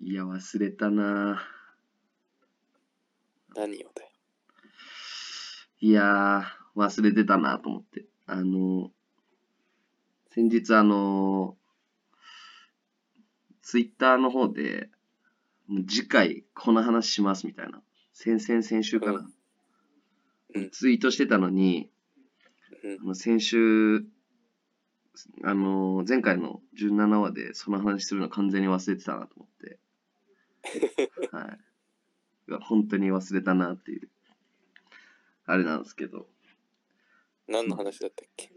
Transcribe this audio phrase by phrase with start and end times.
[0.00, 1.42] いや、忘れたな
[3.56, 4.10] 何をだよ。
[5.80, 8.06] いやー、忘れてたなと思って。
[8.26, 8.92] あの、
[10.30, 11.56] 先日あの、
[13.62, 14.88] ツイッターの方で、
[15.66, 17.82] もう次回この話しますみたいな。
[18.12, 19.28] 先々先週かな。
[20.54, 21.90] うんツイートしてたのに、
[22.84, 24.04] うんあの先週、
[25.42, 29.78] あの、前回の17話でその話するの完全に忘れてたなと思って。
[31.32, 31.58] はい。
[32.62, 34.08] 本当に忘れたなっていう、
[35.44, 36.28] あれなんですけど。
[37.46, 38.50] 何の話だったっけ？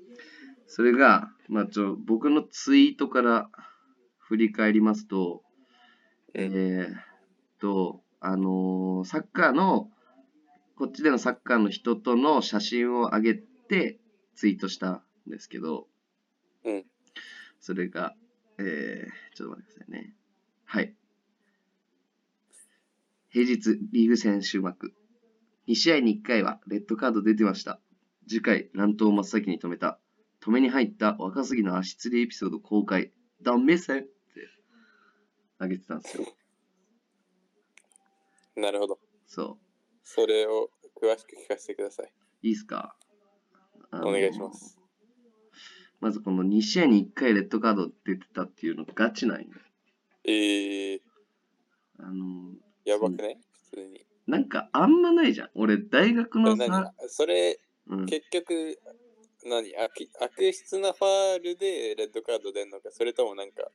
[0.68, 3.50] それが、まあ、ちょ、僕のツイートから
[4.20, 5.44] 振り返りますと、
[6.34, 7.02] うんえーっ
[7.60, 9.92] と、あのーサッカーの、
[10.76, 14.00] こっちでのサッカーの人との写真を上げて
[14.36, 15.88] ツイートしたんですけど、
[16.64, 16.86] うん。
[17.60, 18.16] それが、
[18.58, 20.16] えー、ちょっと待ってくださいね。
[20.66, 20.96] はい。
[23.34, 24.94] 平日リーグ戦終幕。
[25.70, 27.80] 2試合に1回はレッドカード出てました。
[28.28, 30.00] 次回、乱闘を真っ先に止めた。
[30.42, 33.14] 止めに入った若杉の足つりエピソード公開。
[33.42, 34.12] ダメせんって
[35.60, 36.26] あげてたんですよ。
[38.58, 39.00] なるほど。
[39.28, 39.58] そ
[40.04, 40.70] それを
[41.02, 42.08] 詳しく聞かせてください。
[42.08, 42.48] う。
[42.48, 42.98] いいっすか？
[43.94, 44.78] お願いします。
[46.02, 49.48] まずこの2試合に1回レッドカード出てたっていうのガチなんよ。
[50.26, 51.00] えー、
[51.98, 53.38] あの、やばくない？
[53.72, 54.06] 普通に。
[54.28, 55.50] なんかあんまないじゃん。
[55.56, 56.70] 俺、大学の何？
[56.70, 58.80] さ、それ、うん、結局、
[59.46, 59.76] 何？
[59.78, 63.70] 悪悪質なファールでレッドカード出んのか、それともなんか、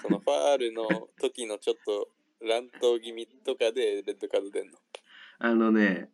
[0.00, 0.86] そのファールの
[1.20, 2.08] 時のちょっと
[2.46, 4.78] 乱闘気味とかでレッドカード出んの？
[5.42, 6.10] あのね、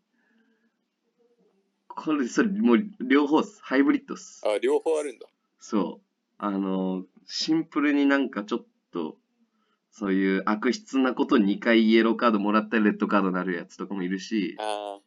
[1.89, 3.59] これ、それ、もう両方っす。
[3.63, 4.43] ハイブリッドっす。
[4.47, 5.27] あ、両方あるんだ。
[5.59, 6.07] そう。
[6.39, 9.17] あの、シンプルになんかちょっと、
[9.99, 14.99] そういう悪質なこと2回イエローカードもらったらレッドカードになるやつとかもいるし、あ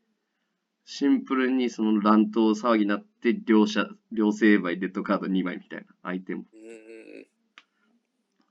[0.83, 6.45] シンプルにその乱闘騒ぎになって両者、両成敗レッドカード2枚みたいな、相手も。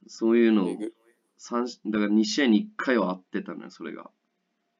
[0.06, 0.52] そういう。
[0.52, 0.76] のを
[1.38, 4.08] 三だから2試合に1回は合ってたのよ、それが。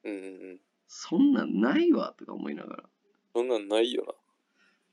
[0.05, 0.59] うんうんうん。
[0.87, 2.83] そんなんないわ、とか思いながら。
[3.35, 4.15] そんなんないよ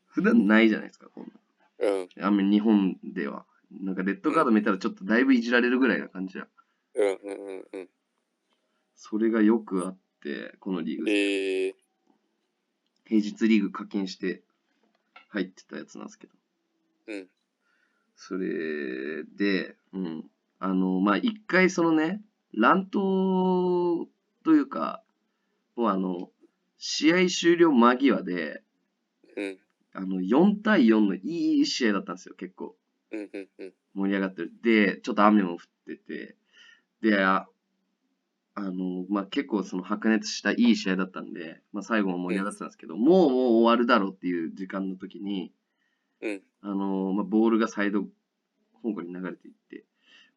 [0.07, 1.31] 普段ないじゃないですか、こん
[1.79, 1.93] なん。
[1.93, 1.97] な。
[2.01, 2.25] うん。
[2.25, 3.47] あんまり日本では。
[3.71, 6.49] なんかレッドカード見たらちょっとだいぶいじられるぐらいな感じじゃん。
[6.97, 7.89] うんうんうんうん。
[8.95, 11.11] それがよくあって、このリーグ。
[11.11, 11.73] えー、
[13.05, 14.43] 平日リーグ課金して
[15.29, 16.33] 入ってたやつなんですけど。
[17.09, 17.29] うん。
[18.17, 20.31] それで、うん。
[20.59, 22.23] あの、まあ、一回そのね、
[22.55, 24.07] 乱闘
[24.43, 25.03] というか、
[25.77, 26.31] もうあの、
[26.79, 28.63] 試合終了間際で、
[29.37, 29.59] うん。
[29.93, 32.75] あの、4対4のいい試合だったんですよ、結構。
[33.11, 33.73] うんうんうん。
[33.95, 34.53] 盛り上がってる。
[34.63, 36.37] で、ちょっと雨も降ってて、
[37.01, 37.47] で、あ
[38.59, 45.53] あの、まあ、結構その白熱したいい試合だったんで、まあ、最後も盛り上がってたんですけど、もうもう終わるだろうっていう時間の時に、
[46.23, 46.43] うん。
[46.63, 48.05] あの、まあ、ボールがサイド
[48.83, 49.85] 方向に流れていって、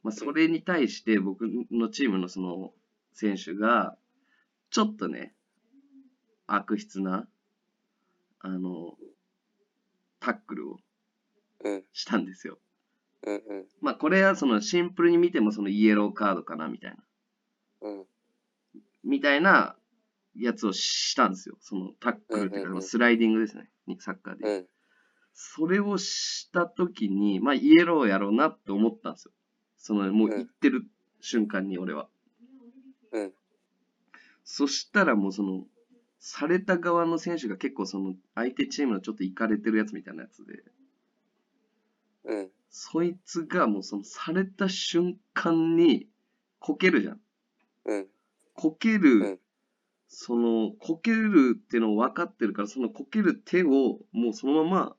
[0.04, 2.74] まあ、それに対して僕のチームのその
[3.14, 3.96] 選手が、
[4.70, 5.34] ちょっとね、
[6.46, 7.26] 悪質な、
[8.42, 8.98] あの、
[10.20, 10.78] タックルを
[11.64, 12.60] うんしたんですよ。
[13.24, 16.98] うんうんまあこれはそのシンプルに見てもそのイエローカードかなみたいな。
[17.82, 18.06] うん
[19.04, 19.78] みたいな
[20.36, 21.56] やつをしたんですよ。
[21.62, 23.70] そのタックルっていうかスライディングですね。
[23.88, 24.58] にサッカーで。
[24.58, 24.68] うん
[25.42, 29.32] それをしたときに、まあイエローやろうなって思ったんですよ。
[29.78, 30.84] そのもう言ってる
[31.22, 32.10] 瞬間に俺は。
[33.14, 33.34] うん
[34.44, 35.64] そしたらもうその、
[36.20, 40.64] された側の選手が結構その相手チームのちょっとイかれてるやつみたいなやつで、
[42.30, 46.08] うんそいつがもうそのされた瞬間に
[46.60, 47.20] こけるじゃん。
[47.86, 48.08] うん
[48.54, 49.40] こける、うん
[50.10, 54.96] その、こけるっていうのを分かってるから、そのこける手を、もうそのまま、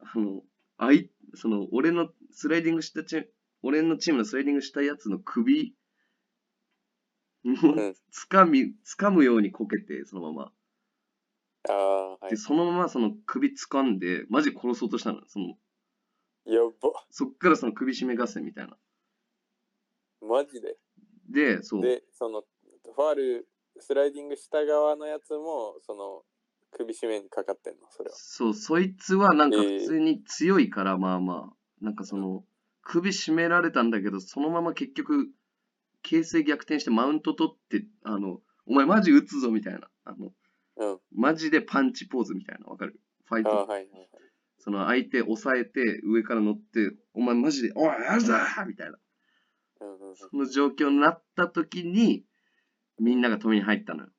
[0.00, 0.42] あの、
[0.78, 3.28] あい、その、俺のスライディングしたチーム、
[3.62, 5.74] 俺のチームのスライディングしたやつの首、
[7.44, 10.52] もう、うんつかみ、つかむようにこけて、そのまま。
[11.68, 15.20] ああはいで、そのままその首掴んで、マジ殺そうとしたの。
[15.28, 15.54] その、
[16.46, 18.76] やばそっからその首絞め合戦みたいな。
[20.22, 20.76] マジで？
[21.28, 21.82] で、そう。
[21.82, 22.42] でその
[22.94, 23.48] ファール
[23.78, 26.22] スライディングした側のやつもその
[26.72, 27.80] 首絞めにかかってんの？
[27.90, 32.44] それはそう、そいつはなんかえー普通に強いから、まあまあ、なんかその、
[32.82, 35.28] 首絞められたんだけど、そのまま結局、
[36.02, 39.88] 形勢逆転してマウント取って、あの、お前マジ撃つぞみたいな。
[40.04, 40.32] あの、
[40.76, 42.66] うんマジでパンチポーズみたいな。
[42.66, 43.00] わかる？
[43.24, 43.50] ファイト。
[43.50, 44.08] はいはいはい
[44.60, 48.34] その相手押さえて、上から乗って、お前マジで、おい、やるぞ
[48.66, 48.98] みたいな。
[50.14, 52.24] その状況になった時に、
[52.98, 54.10] みんなが止めに入ったのよ。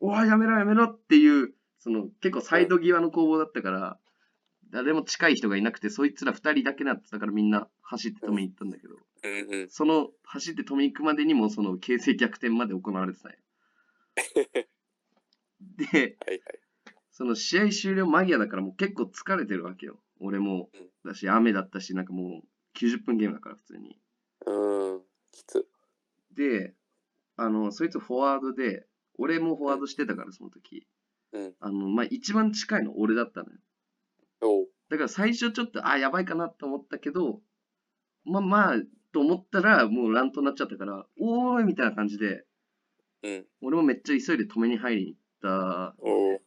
[0.00, 3.98] おい、やめろやめろっていう、その結構サイド際の攻防だったから、
[4.70, 8.96] 誰も近い人がいなくて、そいつら二人だけなってたからみんな走って止めに行ったんだけど。
[9.68, 13.38] その走って止めに行くまでにもその形勢逆転まで行われてたんよ。
[15.60, 16.65] で、はいはい。
[17.16, 19.98] その試合終了間際だからもう結構疲れてるわけよ。
[20.20, 20.90] 俺もうん。
[21.02, 23.98] だし、雨だったし、なんかもう90分ゲームだから普通に。
[24.46, 25.00] うん。
[25.32, 25.66] きつ。
[26.36, 26.74] で、
[27.38, 28.86] あの、そいつフォワードで、
[29.16, 30.86] 俺もフォワードしてたからその時。
[31.32, 31.54] うん。
[31.58, 33.58] あの、まあ、一番近いの俺だったのよ。
[34.42, 34.68] おう。
[34.90, 37.40] だから最初ちょっと、あ、やばいかなと思ったけど、
[38.26, 38.76] まあまあ、
[39.12, 42.44] と思ったらもう乱闘になっちゃったから、おーいみたいな感じで、
[43.22, 43.46] うん。
[43.62, 45.94] 俺もめっちゃ急いで止めに入りに行った。
[46.00, 46.45] おう。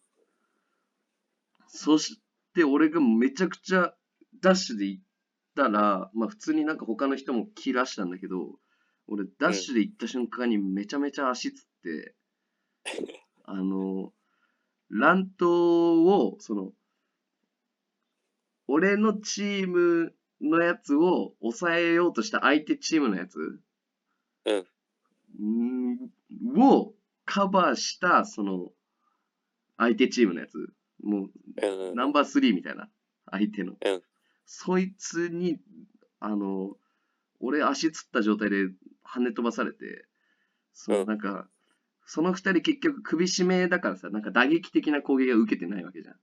[1.69, 2.19] そし
[2.55, 3.93] て俺がめちゃくちゃ
[4.41, 5.03] ダッシュで行っ
[5.55, 8.59] たら、まあ普通になんか他の人も切らしたんだけど、
[9.07, 12.15] 俺ダッシュで行った瞬間にめちゃめちゃ足つって、
[13.45, 14.13] あの、
[14.89, 16.73] 乱闘を、その、
[18.67, 23.59] 俺のチームのやつを抑えようとした相手チームのやつ
[25.39, 26.11] うん
[26.53, 26.93] んを
[27.25, 28.71] カバーした、その、
[29.77, 30.73] 相手チームのやつ。
[31.03, 31.31] もう、
[31.61, 31.95] うんうん。
[31.95, 32.89] ナンバー3みたいな、
[33.29, 33.73] 相手の。
[33.73, 34.01] うん
[34.51, 35.59] そいつに、
[36.19, 36.75] あの、
[37.39, 38.65] 俺足つった状態で
[39.05, 40.05] 跳ね飛ばされて、
[40.73, 41.47] そのうんなんか、
[42.07, 46.15] その二人結局首絞めだからさ、なんか打撃的な攻撃は受けてないわけじゃん。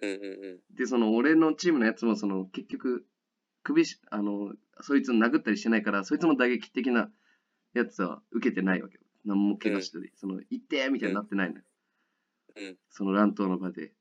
[0.00, 0.74] うんうんうん。
[0.74, 3.06] で、その俺のチームのやつもその結局、
[3.62, 7.10] 首し、あの、そいつを殴ったりしてないから、そいつも打撃的な
[7.74, 9.00] やつは受けてないわけよ。
[9.26, 11.62] 何も怪我したり、その、行ってみたいになってないのよ。
[12.56, 13.92] うんその乱闘の場で。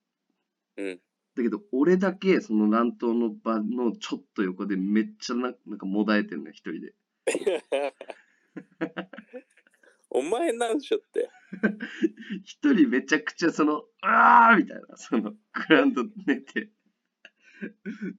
[0.77, 1.01] うん。
[1.35, 6.93] だけど、俺だけその乱闘の場のちょっと横でめっちゃななんかもだえてんのよ、一人で。
[10.09, 11.29] お前なんしょって。
[12.45, 15.37] 一人めちゃくちゃその、あーみたいな、その、グ
[15.69, 16.69] ラウンド寝て。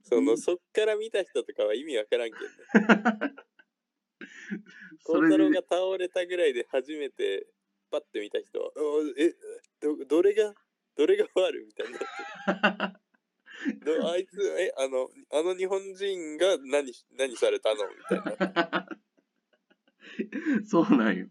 [0.03, 3.35] その、そっから見た人とかは意味わからんけどね。
[5.03, 7.47] 孝太郎が、倒れたぐらいで初めて
[7.91, 9.33] パッて見た人は、おえ、
[9.79, 10.53] どどれが、
[10.97, 12.99] どれがファールみたいになってる
[13.99, 18.87] どあいつ、え、あの、あの日本人が何し、何されたのみたいな。
[20.65, 21.27] そうなんよ。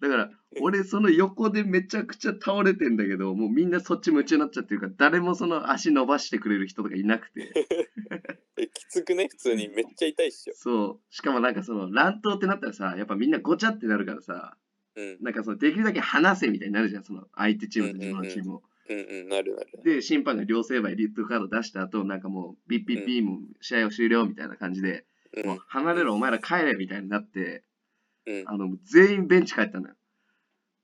[0.00, 0.30] だから、
[0.60, 7.52] 俺その横でめちゃくちゃ倒れてんだけど、もうみんなそっち夢中になっちゃってるから、誰もその足伸ばしてくれる人とかいなくて。
[8.58, 9.28] え、きつくね？
[9.28, 10.54] 普通にめっちゃ痛いっしょ。
[10.54, 11.14] そう。
[11.14, 14.56] しかもなんかその乱闘ってなったらさ、やっぱみんなごちゃってなるからさ、
[14.94, 15.18] うん。
[15.22, 18.58] なんかそのできるだけ離せみたいになるじゃん、その相手チームと自分のチームを。
[18.58, 18.71] うんうん、
[19.28, 19.68] なるなる。
[19.84, 25.04] で、審判が両成敗リッドカード出した後、なんかもう、ビッピッピーも試合を終了みたいな感じで、
[25.34, 27.64] うんもう離れろ、お前ら帰れみたいになって、
[28.26, 29.94] うんあの、全員ベンチ帰ったのよ。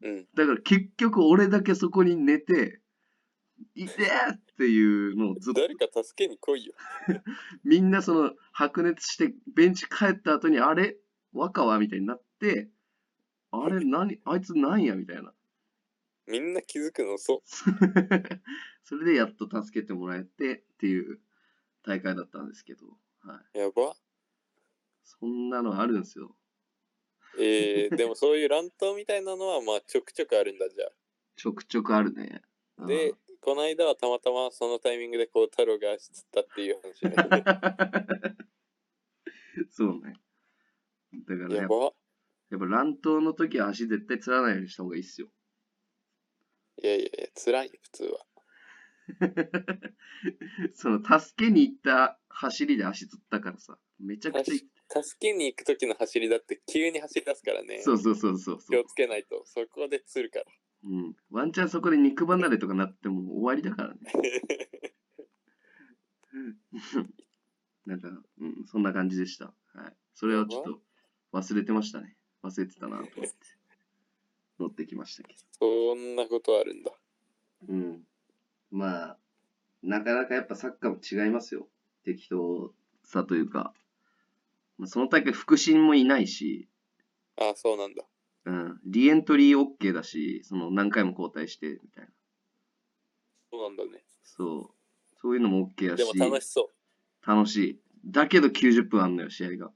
[0.02, 0.26] うん。
[0.34, 2.80] だから結局俺だけそこに寝て、
[3.74, 6.72] いてーっていうのをずっと、誰か助けに来いよ。
[7.62, 10.96] みんなその白熱してベンチ帰った後に、あれ？
[11.32, 11.78] 若は？
[11.78, 12.70] みたいになって、
[13.50, 14.18] あれ 何？
[14.24, 14.94] あいつなんや？
[14.94, 15.34] みたいな。
[16.28, 17.14] みんな気づくの？
[17.14, 17.42] 遅。
[18.84, 21.20] それでやっと助けてもらえてっていう
[21.82, 22.86] 大会だったんですけど、
[23.20, 23.58] はい。
[23.58, 23.96] やば。
[25.04, 26.36] そんなのあるんですよ。
[27.38, 30.90] えー、 でもそういう乱闘みたいなのはまあちょくちょくあるんだじゃ
[31.36, 32.42] ちょくちょくあるね。
[32.76, 32.84] あ。
[32.86, 37.14] で、この間はたまたまそのタイミングでこう太郎が足つったっていう話ね。
[39.70, 40.14] そうね。
[41.26, 41.94] だからやっぱ。
[42.50, 45.28] やっぱ乱闘の時は足絶対つらないようにした方がいいっすよ。
[46.82, 48.26] いやいやいや、辛いよ、普通は。
[50.74, 54.58] その助けに行った走りで足つったからさ、めちゃくちゃい、
[55.02, 57.80] 助けに行く時の走りだって急に走り出すからね。
[57.82, 60.44] そうそうそうそうそう気を、つけないと、そこでつるから。
[60.84, 61.16] うん。
[61.30, 64.00] ワンチャンそこで肉離れとかなっても終わりだからね。
[67.86, 68.08] なんか、
[68.38, 69.46] うん、そんな感じでした。
[69.74, 69.96] はい。
[70.14, 70.82] それをちょっと
[71.32, 72.16] 忘れてましたね。
[72.42, 73.57] 忘れてたなと思って。
[74.58, 75.40] 乗ってきましたけど。
[75.58, 76.92] そんなことあるんだ。
[77.68, 78.02] うん。
[78.70, 79.18] まあ、
[79.82, 81.68] なかなかやっぱサッカーも違いますよ。
[82.04, 82.72] 適当
[83.04, 83.72] さというか。
[84.78, 86.68] まあ、その大会、腹心もいないし、
[87.36, 88.04] あそうなんだ。
[88.44, 92.10] うん、リエントリー OK だし、その何回も交代してみたいな。
[93.50, 94.02] そうなんだね。
[94.22, 94.74] そう。
[95.20, 96.70] そういうのも OK だでし、も楽しそ
[97.26, 97.28] う。
[97.28, 97.80] 楽しい。
[98.06, 99.70] だけど90分あんのよ、試合が。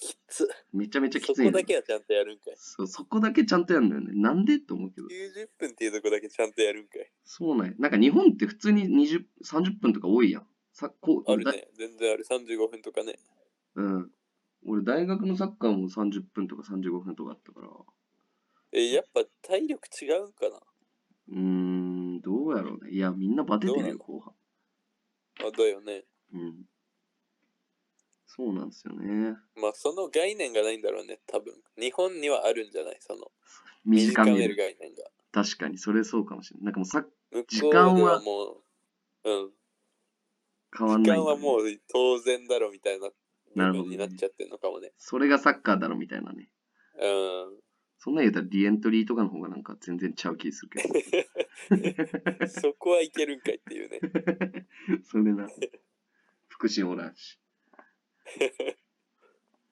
[0.00, 0.48] きつ。
[0.72, 2.54] めちゃめちゃきそついのよこだけはちゃんとやるんかい。
[2.56, 4.12] そう、そこだけちゃんとやるんだよね。
[4.14, 5.06] なんでって思うけど。
[5.08, 7.10] 90分っていうとこだけちゃんとやるんかい。
[7.24, 7.74] そうなんや。
[7.78, 10.46] なんか日本って普通に20 30分とか多いやん。
[10.72, 11.68] さこうだあるね。
[11.76, 12.24] 全然ある。
[12.24, 13.18] 35分とかね。
[13.76, 14.10] うん。
[14.66, 17.68] 俺大学のサッカーも30分とか35分とかあったから、
[18.72, 20.56] え、やっぱ体力違うんかな？
[21.28, 22.90] うーん、どうやろうね。
[22.90, 23.98] いや、みんなバテてるよ、どうなの？
[23.98, 24.34] 後半。
[25.46, 26.04] あ、だよね。
[26.32, 26.64] うん。
[28.36, 29.36] そうなんですよね。
[29.56, 31.54] まあその概念がないんだろうね、多分。
[31.78, 32.96] 日本にはあるんじゃない？
[33.00, 33.30] その
[33.84, 34.56] 短める。
[34.56, 35.04] 概念が。
[35.30, 36.64] 確かに、それそうかもしれない。
[36.66, 38.44] なんかもうさ向時間はも
[39.24, 39.50] う、うん。
[40.76, 41.60] 変わんないね、時間はもう
[41.92, 43.10] 当然だろみたいな
[43.54, 44.92] なるほどねになっちゃってるのかもね。
[44.98, 46.50] それがサッカーだろみたいなね。
[47.00, 47.60] うん。
[47.98, 50.88] そんなん言うたらリエントリーとかの方がなんか全然ちゃう気するけ
[52.40, 52.46] ど。
[52.48, 54.00] そこはいけるんかいっていうね。
[55.04, 55.48] それな。
[56.48, 57.38] 福祉おらんし。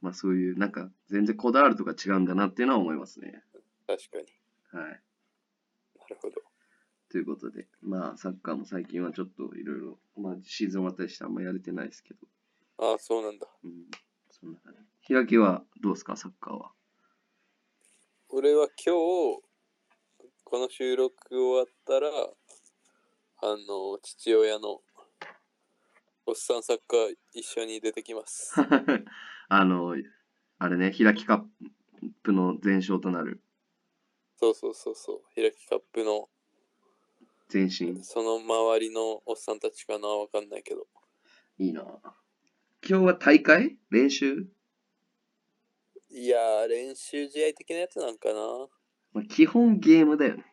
[0.01, 3.45] まあそういう、なんか全然こだわるとか違うんだなっていうのは思いますね。
[3.87, 4.27] 確かに。
[4.81, 5.03] はい。
[5.99, 6.43] なるほど。
[7.09, 12.27] ということで、まあサッカーも最近はちょっといろいろ、まあシーズン終わったりしてあんまやれてないですけど。
[12.79, 13.47] ああ、そうなんだ。
[13.63, 13.91] うん。
[14.31, 14.75] そんな感
[15.07, 15.15] じ。
[15.15, 16.73] 開きはどうですか、サッカーは？
[18.31, 19.43] 俺は今日、
[20.45, 22.09] この収録終わったら、
[23.45, 24.83] あの、父親の
[26.25, 28.55] おっさんサッカー一緒に出てきます。
[29.49, 29.97] あの、
[30.59, 31.45] あれね、開きカ
[32.01, 33.43] ップの前哨となる
[34.37, 35.23] そうそうそうそう。
[35.35, 36.31] 開きカップの、
[37.53, 38.05] 前身。
[38.05, 40.87] その周りのおっさんたちかなわかんないけど。
[41.59, 41.83] いいな
[42.89, 43.79] 今日は大会？
[43.91, 44.47] 練習？
[46.09, 48.69] いやー、練習試合的なやつなんかな
[49.13, 50.45] まあ、基本ゲームだよね。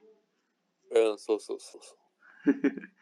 [0.92, 1.96] うん、そうそうそうそ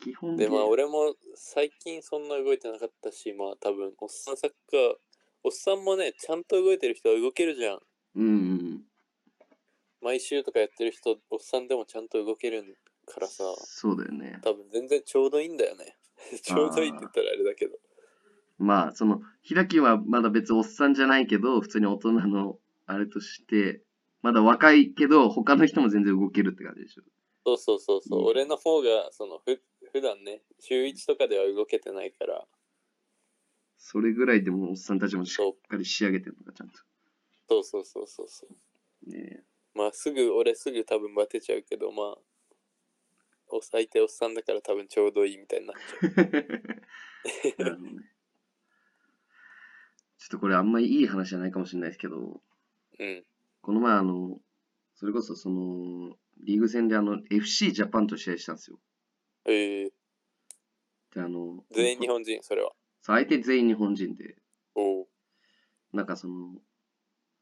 [0.00, 0.36] 基本う。
[0.36, 0.48] で。
[0.48, 4.94] まあ俺も最近そんな動いてなかったし、まあ多分、おっさんサッカー、
[5.44, 7.80] おっさんもね、ちゃんと動いてる人は動けるじゃん。
[8.16, 8.82] うんうん。
[10.02, 12.76] 毎週とかやってる人、おっさんでもちゃんと動ける
[13.06, 14.38] からさ、そうだよね。
[14.42, 15.96] 多分全然ちょうどいいんだよね。
[16.42, 17.78] ちょうどいいって言ったらあれだけど。
[18.58, 23.82] まあ、その、開きはまだ別おっさんじゃないけど、普通に大人のあれとして、
[24.22, 27.02] まだ若いけど、他の人も全然動けるって感じでしょ。
[27.44, 28.20] そうそうそうそう。
[28.20, 29.62] うん俺の方が、その、ふ、
[29.96, 32.44] 普段ね、週1とかでは動けてないから、
[33.78, 36.76] それぐらいでもおっさんたちもしっかり仕上げてるのか、ちゃんと。
[37.48, 39.10] そうそうそうそうそう。
[39.10, 39.42] ね
[39.74, 42.16] まあすぐ、俺すぐ多分バテちゃうけど、まあ、
[43.48, 46.82] お相手おっさんだから多分ちょうどいいみたいになっちゃう。
[47.44, 48.02] え なるほどね。
[50.18, 52.42] ちょっとこれあんまりいい話じゃないかもしれないですけど、
[52.98, 53.24] うん。
[53.62, 54.42] この前あの、
[54.94, 58.78] それこそその、リーグ戦であの、FC ジャパンと試合したんですよ。
[59.46, 59.90] えー、
[61.14, 62.72] で、あの、全員日本人、それは。
[63.00, 64.36] そう相手全員日本人で、
[64.74, 65.06] おお。
[65.92, 66.54] なんかその、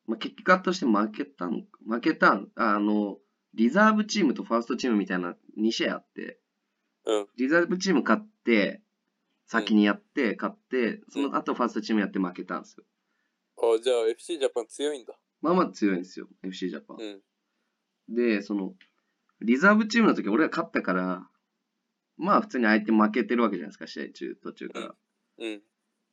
[0.07, 3.19] まあ、結果として負けたん、負けたん、ああの、
[3.55, 6.39] リザーブチームとファーストチームみたいな2試合あって、
[7.07, 7.27] うん。
[7.37, 8.83] リザーブチーム勝って、
[9.47, 12.85] 先にやって、勝って、その後ファーストチームやって負けたんですよ。
[13.59, 15.15] あ、じゃあ FC ジャパン強いんだ。
[15.41, 16.97] まあまあ強いんですよ、FC ジャパン。
[16.99, 18.15] うん。
[18.15, 18.75] で、その、
[19.41, 21.29] リザーブチームの時俺が勝ったから、
[22.17, 24.95] まあ普通に相手負けてるわけじゃないですか、試合中、途中から。
[25.39, 25.63] うん。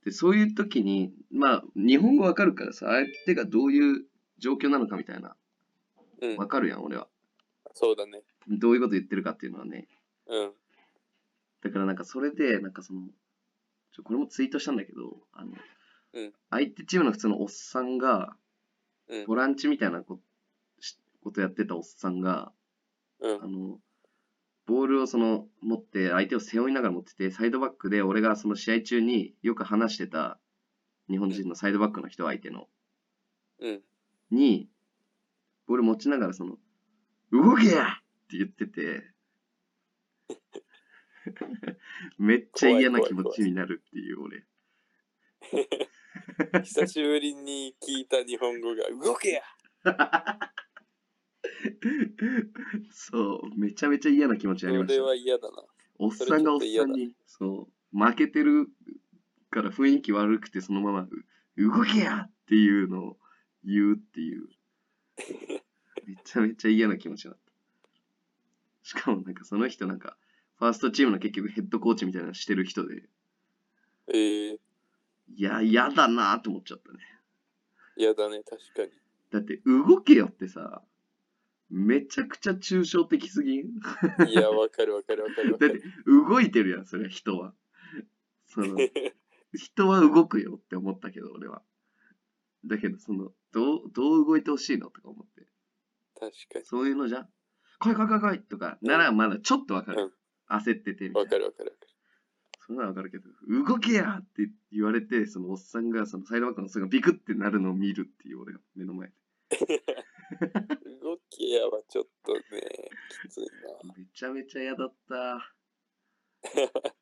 [0.03, 4.05] で、そういう時に、まあ日本語わかるからさ、相手がどういう
[4.39, 5.35] 状況なのかみたいな、
[6.21, 6.47] うんわ。
[6.47, 7.07] かるやん、俺は。
[7.73, 8.23] そうだね。
[8.47, 9.87] どういうこと言ってるかっていうのはね。
[10.27, 10.51] うん。
[11.61, 13.01] だからなんかそれで、なんかその、
[13.93, 15.51] ちょこれもツイートしたんだけど、あの、
[16.13, 18.35] うん相手チームの普通のおっさんが、
[19.07, 20.19] うんボランチみたいなこ
[20.79, 22.51] しことやってたおっさんが、
[23.19, 23.47] うんあ。
[23.47, 23.79] の、
[24.71, 30.39] ボールをその持って相手を背負いながら持ってて、サイドバックで俺がその試合中によく話してた
[31.09, 32.67] 日本人のサイドバックの人相手の、
[33.59, 33.81] うん。
[34.31, 34.69] に、
[35.67, 36.55] ボール持ちながらその、
[37.33, 37.85] 動けやっ
[38.29, 39.03] て言ってて、
[42.17, 44.45] めっちゃ嫌な気持ちになるっていう俺。
[46.63, 49.41] 久しぶりに聞いた日本語が、動けや
[52.91, 54.93] そう、めちゃめちゃ嫌な気持ちになりました。
[54.93, 55.63] それは嫌だな。
[55.97, 58.69] おっさんがおっさんに、そう、負けてる
[59.49, 61.09] から雰囲気悪くてそのまま、う
[61.57, 63.17] 動けやっていうのを
[63.63, 64.47] 言うっていう。
[66.05, 67.51] めちゃめちゃ嫌な気持ちになった。
[68.83, 70.17] しかもなんかその人なんか、
[70.57, 73.03] ファーストチームの結局ヘッドコーチみたいなのしてる人で、
[74.07, 74.59] えー、
[75.35, 76.99] いや、嫌だなと思っちゃったね。
[77.97, 78.91] 嫌だね、確かに。
[79.31, 80.81] だって動けよってさ、
[81.71, 83.65] めちゃくちゃ抽象的すぎん？
[84.27, 85.93] いや、わかるわかるわかるわかだってる。
[86.05, 87.53] 動いてるやん、それは人は。
[88.47, 88.77] その
[89.55, 91.63] 人は動くよって思ったけど、俺は。
[92.65, 95.47] だけど、その、どう、どう動いてほしいのとか思って。
[96.19, 96.65] 確かに。
[96.65, 97.27] そういうのじゃ、
[97.79, 100.03] 来い来い来い来いとか、ならまだちょっとわかる。
[100.03, 100.13] うん
[100.51, 101.19] 焦っててみたいな。
[101.21, 101.91] わかるわかるわかる。
[102.67, 109.13] そんなのわかるけど、動けやって言われて、そのおっさんが、そのサイドバックのおっさんがビクってなるのを見るっていう俺が目の前で。
[111.51, 112.41] 動きやはちょっとね、
[113.23, 113.49] きついな。
[113.97, 115.53] めちゃめちゃ嫌だった。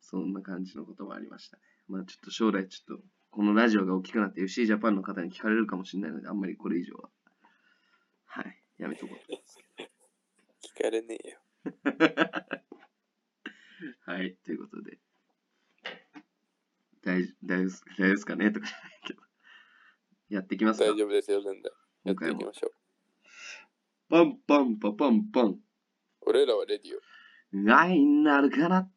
[0.00, 1.62] そんな感じのこともありましたね。
[1.88, 7.10] まあちょっと将来ちょっと、このラジオが大きくなって FC ジャパンの方に聞かれるかもしれないので、あんまりこれ以上は。
[8.24, 9.18] はい、やめとこう。
[10.62, 11.40] 聞かれねえよ。
[14.06, 14.98] はい、ということで。
[17.02, 18.50] 大大丈夫です大丈夫ですかね？
[18.50, 19.22] とかじゃないけど。
[20.28, 20.86] やっていきますか？
[20.86, 21.72] 大丈夫ですよ、全然。
[22.04, 22.30] やって。
[22.30, 22.85] いきましょう。
[24.08, 25.56] パンパンパパンパン。
[26.26, 27.76] 俺らはレディオ。
[27.76, 28.88] 愛になるかな？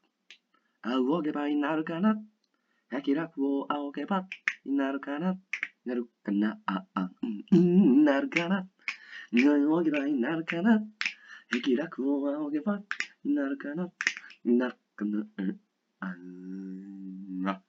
[0.84, 2.16] 仰げばになるかな？
[3.04, 4.28] 気楽を仰げば
[4.66, 5.39] になるかな？
[5.86, 6.60] なるかな？
[6.68, 8.68] あ、あ、うん、うん、なるかな？
[9.32, 10.80] 仰げばになるかな？
[11.63, 12.80] 気楽を仰げば
[13.24, 13.92] になるかな？
[14.46, 15.25] なるかな？
[15.38, 15.60] うん、
[16.01, 17.63] あんな。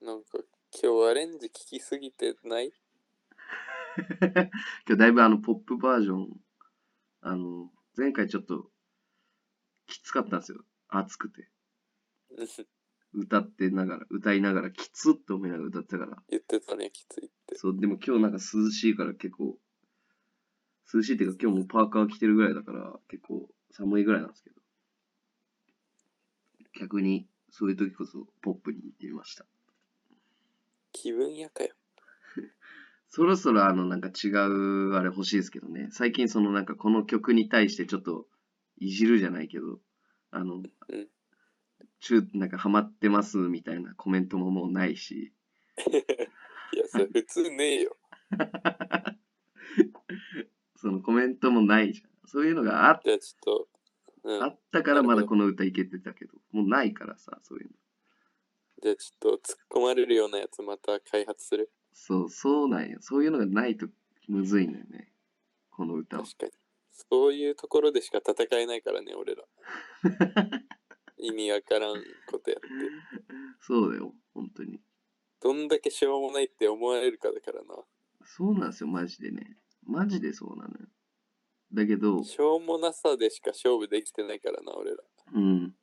[0.00, 0.38] なんか
[0.80, 2.72] 今日アレンジ聞きすぎてない？
[4.86, 6.40] 今日だいぶあのポップバージョン、
[7.20, 8.70] あの、前回ちょっと
[9.86, 10.64] きつかったんですよ。
[10.88, 11.48] 熱くて。
[13.12, 16.22] 歌ってながら、歌いながら、きつっと思いながら歌ってたから。
[16.28, 17.56] 言ってたね、きついって。
[17.56, 19.58] そう、でも今日なんか涼しいから結構、
[20.92, 24.56] 涼しいっていうか今日もパーカー着てるぐらいだから結構寒いぐらいなんですけど。
[26.80, 29.46] 逆にそういう時こそポップに行ってみました。
[30.92, 31.74] 気分やかよ。
[33.14, 35.86] そろそろあのなんか違うあれ欲しいですけどね。
[35.92, 38.26] 最近そのなんかこの曲に対してちょっと
[38.80, 39.78] いじるじゃないけど、
[40.32, 40.64] あの、うん
[42.00, 45.32] 中、なんかハマってますみたいなコメントももうないし、
[46.74, 47.96] いや、それ普通ねえよ。
[50.74, 52.10] そのコメントもないじゃん。
[52.26, 53.68] そういうのがあっじゃあちょっ
[54.24, 54.48] と、うんあ。
[54.48, 57.72] ったからまだこの歌いけてたけど、もうないからさ、そういうの。
[58.82, 61.70] じゃあちょっと突っ込まれるようなやつまた開発する。
[61.94, 62.98] そう、そうなんよ。
[63.00, 63.86] そういうのがないと
[64.28, 65.12] むずいのよね。
[65.70, 66.24] この歌は。
[66.24, 66.52] 確かに。
[66.90, 69.44] そういうところでしか戦えないからね、俺ら。
[71.18, 72.68] 意味わからんことやって。
[73.60, 74.80] そうだよ、本当に。
[75.40, 77.76] どんだけしょうもないって思われるかだからな。
[78.24, 79.56] そうなんですよ、マジでね。
[79.82, 80.86] マジでそうなのよ。
[81.72, 85.02] だけど、しょうもなさでしか勝負できてないからな、俺ら。
[85.32, 85.74] うん。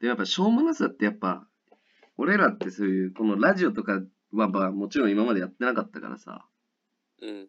[0.00, 1.48] で、やっぱ、しょうもなさってやっぱ、
[2.16, 4.02] 俺らってそういう、このラジオとか
[4.40, 6.46] は、まあ、もちろん今までやってなかったからさ、
[7.22, 7.48] うん。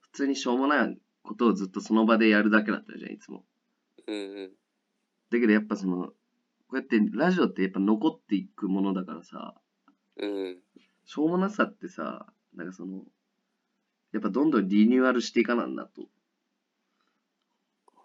[0.00, 3.44] 普通にしょうもないことをずっとその場でやるだけだったじゃん、いつも。
[4.06, 4.50] うんうん。
[5.30, 6.14] だけどやっぱその、こ
[6.72, 9.54] うやってラジオってやっぱ残っていくものだからさ、
[10.16, 10.58] うん。
[11.04, 13.02] しょうもなさってさ、なんかその、
[14.12, 16.02] やっぱどんどんリニューアルしていかなんなと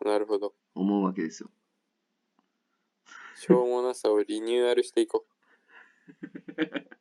[0.03, 0.53] なるほど。
[0.73, 1.49] 思うわけですよ。
[3.35, 5.25] しょうもなさをリニューアルしていこ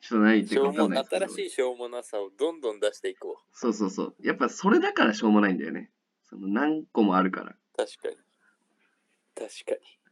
[0.00, 0.48] ちょっと何言っう。
[0.48, 1.26] てるかしょうも分かんないですけど。
[1.26, 3.56] 新しいしょうもなさをどんどん出していこう。
[3.56, 4.14] そうそうそう。
[4.22, 5.90] やっぱそれだからしょうもないんだよね。
[6.24, 7.56] その何個もあるから。
[7.76, 8.16] 確かに。
[9.34, 10.02] 確かに。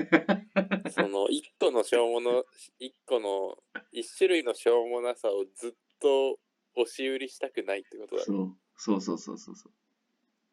[0.92, 2.44] その一個のしょうもの、
[2.78, 6.38] 一個の、一種類のしょうもなさをずっと
[6.74, 8.24] 押し売りしたくないってことだ。
[8.24, 9.72] そうそうそうそうそうそう。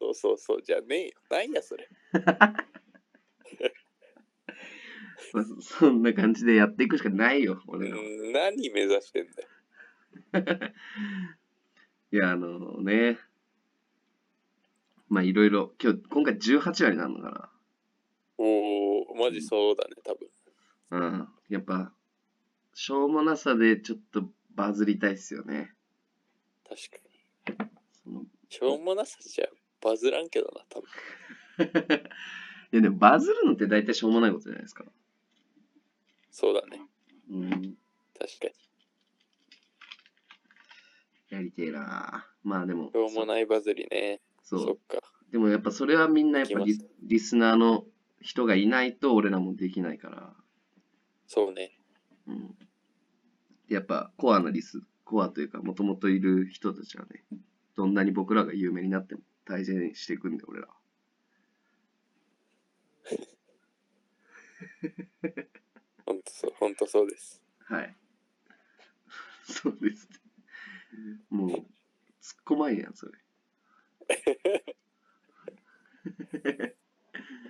[0.00, 0.62] そうそうそう。
[0.62, 1.12] じゃあねえよ。
[1.30, 1.88] なんやそれ。
[5.32, 8.02] まあそ そんな感じでやっていくしかないよ、う俺らは。
[8.02, 9.48] ん何目指してんだよ。
[12.12, 13.18] いや、あのね。
[15.08, 17.50] まあいろいろ、今日、今回18話になるのか
[18.36, 20.28] おお、マジそうだね、多分。
[20.90, 20.98] な。
[20.98, 21.28] うん。
[21.48, 21.92] やっぱ、
[22.74, 25.74] しょうもなさでちょっとバズりたいっすよね。
[26.68, 26.96] 確か
[27.58, 27.70] に。
[27.92, 29.46] そのしょうもなさじゃ
[29.80, 30.88] バズらんけどな、多分。
[32.72, 34.84] いやでもバズるのって大体しょうもないことじゃないですか。
[36.30, 36.82] そうだね。
[37.30, 37.50] うん。
[37.50, 38.52] 確かに。
[41.30, 42.90] やりてえなまあでも。
[42.90, 44.20] しょうもないバズりね。
[44.42, 44.60] そう。
[44.60, 44.98] そっか。
[45.30, 47.84] でもやっぱそれはみんなやっぱリリスナーの
[48.20, 50.34] 人がいないと俺らもできないから。
[51.26, 51.72] そうね。
[52.26, 52.54] うん。
[53.68, 57.22] やっぱコアなリス、コアというかもともといる人たちはね、
[57.76, 60.68] どんなに僕らが有名になっても大事にしていくんで俺ら
[66.08, 66.14] は。
[66.14, 67.42] ほんとそう、ほんとそうです。
[67.66, 67.96] はい。
[69.44, 70.18] そうですね。
[71.30, 71.66] もう、突っ
[72.46, 73.12] 込まんやん、それ。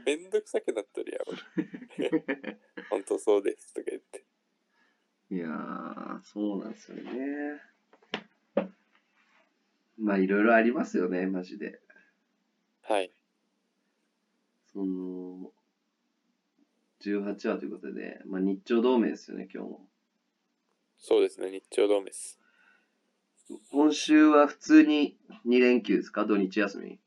[0.05, 1.41] めんどくさくなってるやん、俺。
[2.91, 4.25] ほんとそうですとか言って。
[5.31, 7.61] いやー、そうなんですよね。
[9.99, 11.81] まあ、いろいろありますよね、マジで。
[12.83, 13.13] はい。
[14.73, 15.53] その、
[17.05, 19.87] 18話ということで、まあ、日朝同盟ですよね、今日も。
[20.99, 22.39] そうですね、日朝同盟です。
[23.71, 26.27] 今週は普通に2連休ですか？
[26.27, 26.99] 土日休み？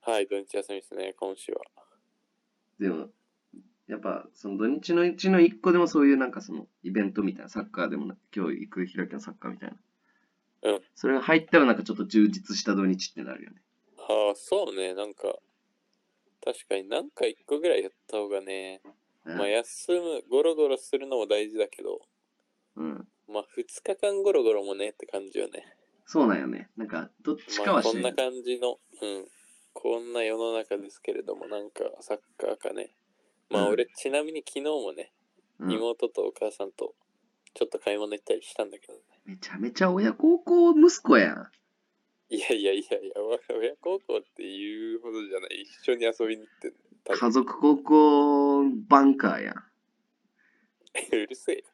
[0.00, 1.60] はい、土日休みですね、今週は。
[2.78, 3.08] でも、
[3.88, 9.70] やっぱその土日のうちの1個でもそういうなんかそのイベントみたいな、サッカーでもな今日行く開きのサッカーみたい
[10.62, 10.72] な。
[10.72, 10.80] うん。
[10.94, 13.60] それが入ったらなんかちょっと充実した土日ってなるよね。
[13.98, 15.36] はあ、そうね、なんか、
[16.44, 22.00] 確かになんか一個ぐらいやった方がね、うんまあ休む、ゴロゴロするのも大事だけど、
[22.76, 23.06] うん。
[23.28, 25.64] まあ2日間ゴロゴロもねって感じよね。
[26.06, 26.68] そうなんよね。
[26.76, 29.28] なんか、どっちかまあはしなこんない感じの、うん、
[29.74, 32.94] こんな世の中ですけれども、なんかサッカーかね。
[33.50, 35.12] まあうん俺、ちなみに昨日もね、
[35.58, 36.94] うん妹とお母さんと
[37.52, 39.00] ちょっと買い物行ったりしたんだけどね。
[39.26, 41.46] めちゃめちゃ親孝行息子やん。
[42.30, 45.62] いやいやいやいや、わ親孝行って言うほどじゃない。
[45.62, 46.72] 一緒に遊びに行って
[47.12, 49.54] 家族孝行バンカーやん。
[51.12, 51.64] うるせえよ。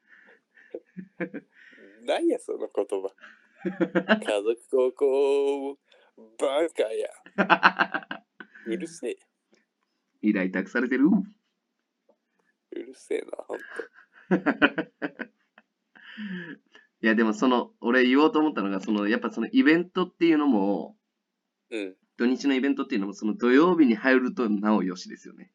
[2.06, 3.10] 何やその言葉。
[3.64, 5.78] 家族高校
[6.38, 7.10] バンカーや。
[8.66, 9.18] うるせえ。
[10.22, 11.06] 依頼託されてる？
[11.08, 13.64] うるせえな、ほんと。
[17.06, 20.96] いやでもその俺言おうと思ったのがそのやっぱそのイベントっていうのも
[21.70, 21.94] うん。
[22.18, 25.52] 土日のイベントっていうのもその土曜日に入るとなおよしですよね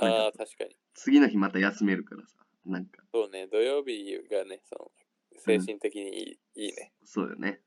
[0.00, 0.74] ああ、確かに。
[0.94, 4.90] 次の日また休めるからさなんかそうね、土曜日がね、その
[5.36, 6.92] 精神的にいい,、いいね。
[7.04, 7.60] そうよね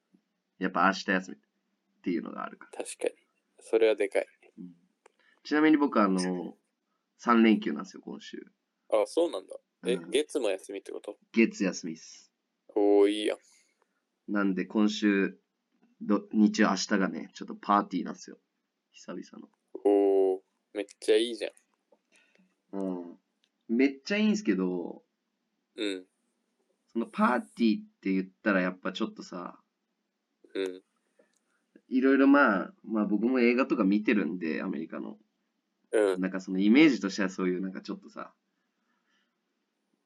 [0.57, 1.39] やっぱ明日休みっ
[2.01, 3.13] ていうのがあるから、確かに。
[3.59, 4.25] それはでかい。
[4.57, 4.71] うん
[5.43, 6.55] ちなみに僕あの
[7.23, 8.43] 3連休なんですよ今週
[8.89, 9.55] ああ、そうなんだ。
[9.85, 11.15] え、うん月も休みってこと？
[11.33, 12.32] 月休みです
[12.75, 13.37] おお、いいやん。
[14.27, 15.37] なんで今週
[16.01, 18.37] ど日曜明日がねちょっとパーティーなんですよ
[18.93, 19.49] 久々の
[19.85, 20.41] おお、
[20.73, 21.51] めっちゃいいじゃん。
[22.73, 23.17] うん
[23.69, 25.01] めっちゃいいんですけど
[25.75, 26.05] うん。
[26.91, 29.57] そのパーティーって言ったらやっぱちょっとさ
[30.53, 30.81] うん。
[31.89, 35.17] いろいろまあまあ僕も映画とか見てるんでアメリカの
[35.91, 36.21] うん。
[36.21, 38.33] なんかそのイメージとしてはそういうなんかちょっとさ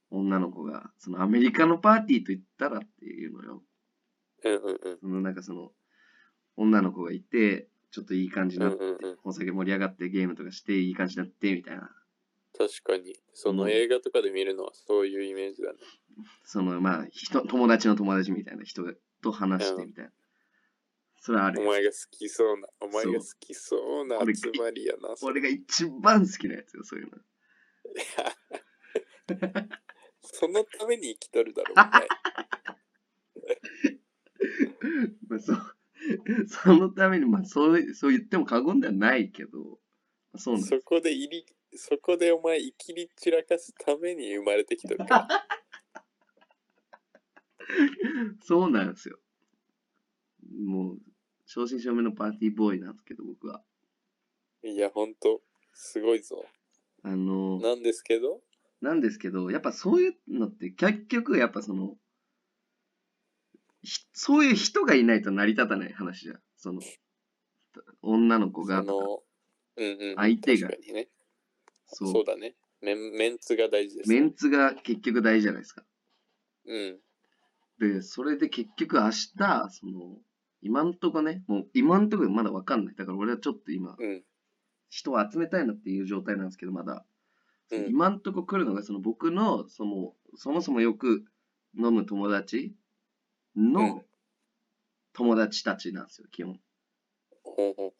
[0.09, 3.63] 女の子がそのアメリカのパーティーと言ったらっていうのよ。
[4.43, 4.97] うんうんうん。
[4.99, 5.71] そのなんかその
[6.55, 9.17] 女の子がいてちょっといい感じになって、うんうんうん。
[9.23, 11.89] お酒盛り上がってゲームとかしていい感じになってみたいな。
[12.57, 13.15] 確かに。
[13.33, 15.79] その映画とかで見るのはそういうイメージだね。
[16.43, 18.83] そのまあ人友達の友達みたいな人
[19.21, 20.11] と話してみたいな、
[21.19, 21.67] それはあるよ。
[21.67, 25.15] お前が好きそうな、お前そうが好きそうな俺集まりやな。
[25.15, 25.39] それ。
[25.39, 27.17] 俺が一番好きなやつよそういうの
[30.33, 32.07] そのために生きとるだろ、お前。
[35.29, 35.57] まあ、そう
[36.47, 39.75] そのために、まあ、そうそう言っても過言ではないけど、ま
[40.33, 45.27] あそうなんですそこで入り、そこでお前生きり散らかすために生まれてきとるから。
[48.41, 49.19] そうなんですよ。
[50.63, 50.99] もう、
[51.45, 53.61] 正真正銘のパーティーボーイなんですけど、僕は。
[54.63, 55.41] いや、ほんと、
[55.73, 56.45] すごいぞ。
[57.03, 58.41] あの、なんですけど、
[58.81, 61.95] なんですけど、やっぱそういうのって結局、やっぱその、
[63.83, 66.41] ひそういう人がいないと成り立たない話じゃん。
[66.57, 66.81] その、
[68.01, 68.87] 女の子がうん
[69.85, 71.09] うん、相手がね。
[71.85, 73.11] そうそうだねメン。
[73.11, 75.83] メンツが大事です、メンツが結局大事じゃないですか。
[76.65, 76.99] うん。
[77.79, 80.17] で、それで結局明日、その、
[80.61, 82.95] 今んとこね、もう今んとこまだわかんない。
[82.95, 84.23] だから俺はちょっと今、うん。
[84.89, 87.05] 人を集めたいなっていう状態なんですけど、まだ。
[87.71, 91.25] うん今んとこ来るのが、その僕の、その、そもそもよく
[91.77, 92.73] 飲む友達
[93.55, 94.03] うんの
[95.13, 96.59] 友達たちなんですよ、基本。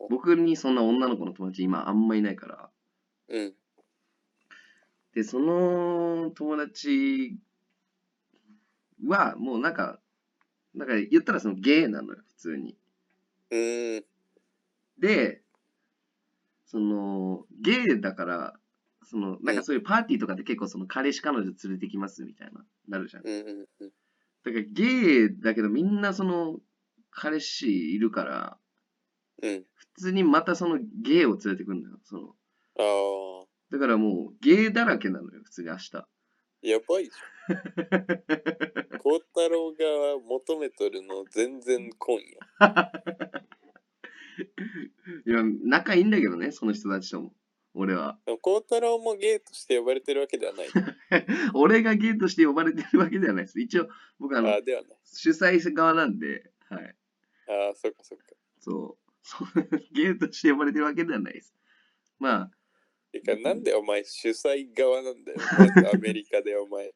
[0.10, 2.70] 僕にそんな女の子の友達今あんまいないから。
[3.30, 3.54] うん。
[5.14, 7.40] で、その友達
[9.04, 10.00] は、もうなんか、
[10.76, 12.78] なんか言ったらそのゲイなのよ、普通に。
[13.50, 14.06] うーん。
[15.00, 15.42] で、
[16.68, 18.60] その、ゲイだから、
[19.10, 23.24] その、なんかそういうパーティーとかで結構その彼氏彼女連れてきますみたいな、なるじゃん。
[23.24, 23.90] だうんうんうん。
[23.90, 23.96] か
[24.46, 26.60] らゲイだけどみんなその、
[27.10, 28.58] 彼氏いるから、
[29.42, 29.66] うん。
[29.76, 31.98] 普通にまたそのゲイを連れてくんだよ。
[32.04, 32.36] その、
[32.80, 35.92] ああ、だからもうゲイだらけなのよ、普通に明日。
[36.62, 37.58] やばいじゃん。
[39.00, 42.38] 孝太郎が求めとるの全然今夜。
[45.26, 47.34] いや、仲いいんだけどね、その人たちとも。
[47.78, 48.18] 俺は。
[48.26, 50.68] でも孝太郎もゲイとして呼ばれてるわけではない。
[51.54, 53.60] 俺がゲイとして呼ばれてるわけではないです。
[53.60, 53.88] 一応、
[54.20, 54.98] 僕あの、ああ、ではない。
[55.06, 56.96] 主催側なんで、はい。
[57.50, 58.26] ああ、そっかそっか。
[58.60, 59.08] そう。
[59.22, 59.48] そう
[59.94, 61.54] ゲイとして呼ばれてるわけではないです。
[62.18, 62.52] まあ、
[63.12, 65.40] てか、なんでお前主催側なんだよ。
[65.94, 66.94] アメリカでお前。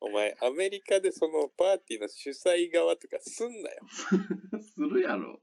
[0.00, 3.82] お前、アメリカでそのパーティーの主催側とかすんなよ。
[4.60, 5.40] するやろ。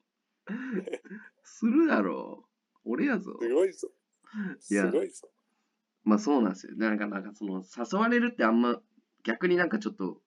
[1.43, 2.44] するやろ。
[2.85, 3.37] 俺やぞ。
[3.41, 3.89] すごいぞ。
[4.69, 5.27] いやすごいぞ。
[6.03, 6.75] まあそうなんですよ。
[6.75, 8.79] なんか、なんかその、誘われるってあんま、
[9.23, 10.21] 逆になんかちょっと、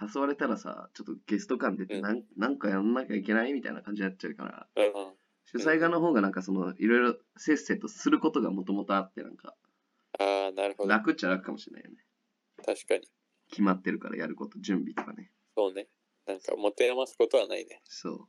[0.00, 5.14] 誘われたらさ、ちょっとゲスト感出て、うんなんなんかやんなきゃいけないみたいな感じになっちゃうから、うん
[5.46, 9.54] 主催側の方がなんかその、いろいろせっせとすることがもともとあって、なんか、
[10.18, 10.88] ああ、なるほど。
[10.88, 11.98] 楽っちゃ楽かもしれないよね。
[12.64, 13.08] 確かに。
[13.50, 15.30] 決まってるからやること、準備とかね。
[15.56, 15.86] そうね。
[16.26, 17.82] なんか、持て余すことはないね。
[17.84, 18.28] そう。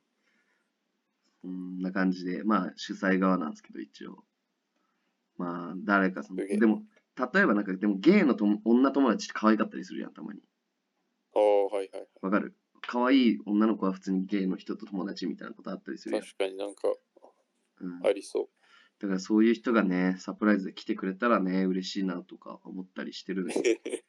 [1.45, 4.23] こんな感じで、まあ主催側なんですけど、一応。
[5.37, 6.81] まあ、誰かその、でも、
[7.33, 10.41] 例えばなんか、でもゲイのとも女友達って可愛かったりするやん、たまに。
[11.33, 12.07] おー、はいはい。
[12.21, 12.55] わかる？
[12.87, 16.23] 可愛い女の子は普通にゲイの人と友達みたいなことあったりするやん。
[16.23, 16.81] 確かになんか
[17.81, 18.49] うん、ありそう。
[18.99, 23.45] だからそういう人がね、サプライズで来てくれたらね、嬉しいなとか思ったりしてる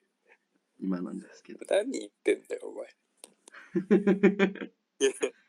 [0.81, 1.61] 今なんですけど。
[1.69, 2.87] 何言ってんだよ、お前。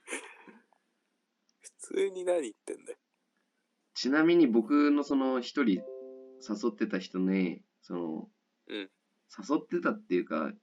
[1.87, 2.97] 普通に何言ってんだよ。
[3.93, 5.81] ちなみに僕のその一人
[6.41, 8.29] 誘ってた人ね、その、
[8.67, 8.89] うん
[9.49, 10.53] 誘ってたっていうか、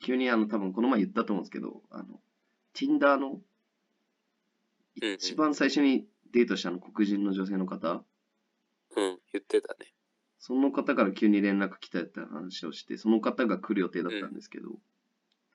[0.00, 2.20] 急にあの多分この前言ったと思うんですけど、あの、
[2.74, 3.40] Tinder の
[4.96, 8.02] 一番最初にデートしたの黒人の女性の方、
[8.96, 9.94] うん、言ってたね。
[10.40, 14.70] その方から急に連絡来たって話をして、その方が来る予定だったんですけど、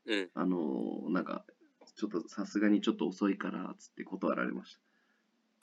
[0.06, 0.30] うん。
[0.34, 1.46] あのなんか、
[1.96, 4.80] ちょっとさすがにちょっと遅いから、つって断られました。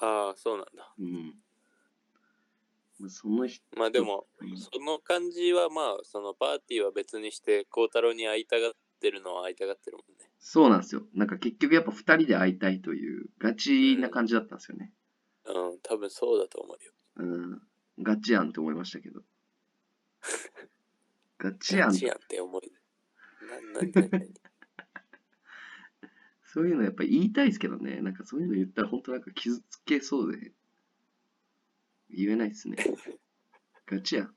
[0.01, 0.95] ああ、そうなんだ。
[0.99, 1.35] うん。
[2.99, 10.31] まあその人、まあでも、うんその感じはまあ、そのパーティーは別にして、孝太郎に会いたがってるのは会いたがってるもんね。
[10.39, 11.03] そうなんですよ。
[11.15, 14.93] なんか結局やっぱ二人で会いたいというガチな感じだったんですよね。
[15.47, 16.93] うん、多分そうだと思うよ。
[17.17, 17.25] う
[17.57, 17.63] ん。
[18.03, 19.21] ガチやんって思いましたけど。
[21.39, 21.95] ガチやんガ。
[21.95, 22.73] チやんって思い。
[23.43, 24.25] な、な、な、な、
[26.53, 28.01] そういうのやっぱ言いたいですけどね。
[28.01, 30.51] なんかそういうの言ったら本当なんか傷つけそうで
[32.11, 32.77] 言えないですね。
[33.87, 34.27] ガチやん。
[34.27, 34.31] い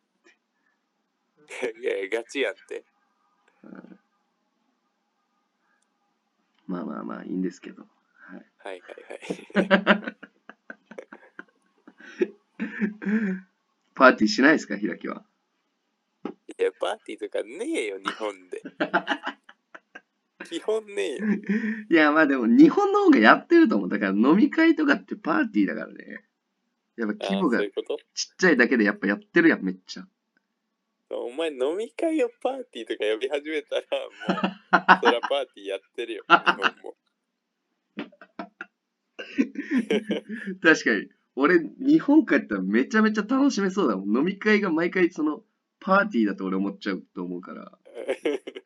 [1.84, 2.86] やいや、ガチやんって。
[3.63, 3.99] うん
[6.65, 7.82] まあまあまあいいんですけど。
[7.82, 7.88] は
[8.38, 8.45] い。
[8.58, 9.73] はいはいは
[10.10, 10.15] い。
[13.95, 15.26] パーティーしないですか、開きは。
[16.26, 16.30] い
[16.62, 18.62] や、パーティーとかねえよ、日本で。
[20.49, 21.25] 基本ねえよ。
[21.89, 23.89] いや、まあでも日本の方がやってると思う。
[23.89, 26.25] だから飲み会とかってパーティーだからね。
[26.97, 27.97] やっぱあ規模がそういうこと？
[28.13, 30.08] ちっちゃいだけでやっぱやってるやん、めっちゃ。
[31.10, 36.95] お前飲み会をパーティーとか呼び始めたら、もう、そりゃパーティーやってるよ、 日本も。
[40.62, 41.10] 確かに。
[41.36, 44.17] 俺、日本帰ったらめちゃめちゃ楽しめそうだもん。
[44.17, 45.43] 飲み会が毎回その、
[45.79, 47.71] パーティーだと俺思っちゃうと思うから。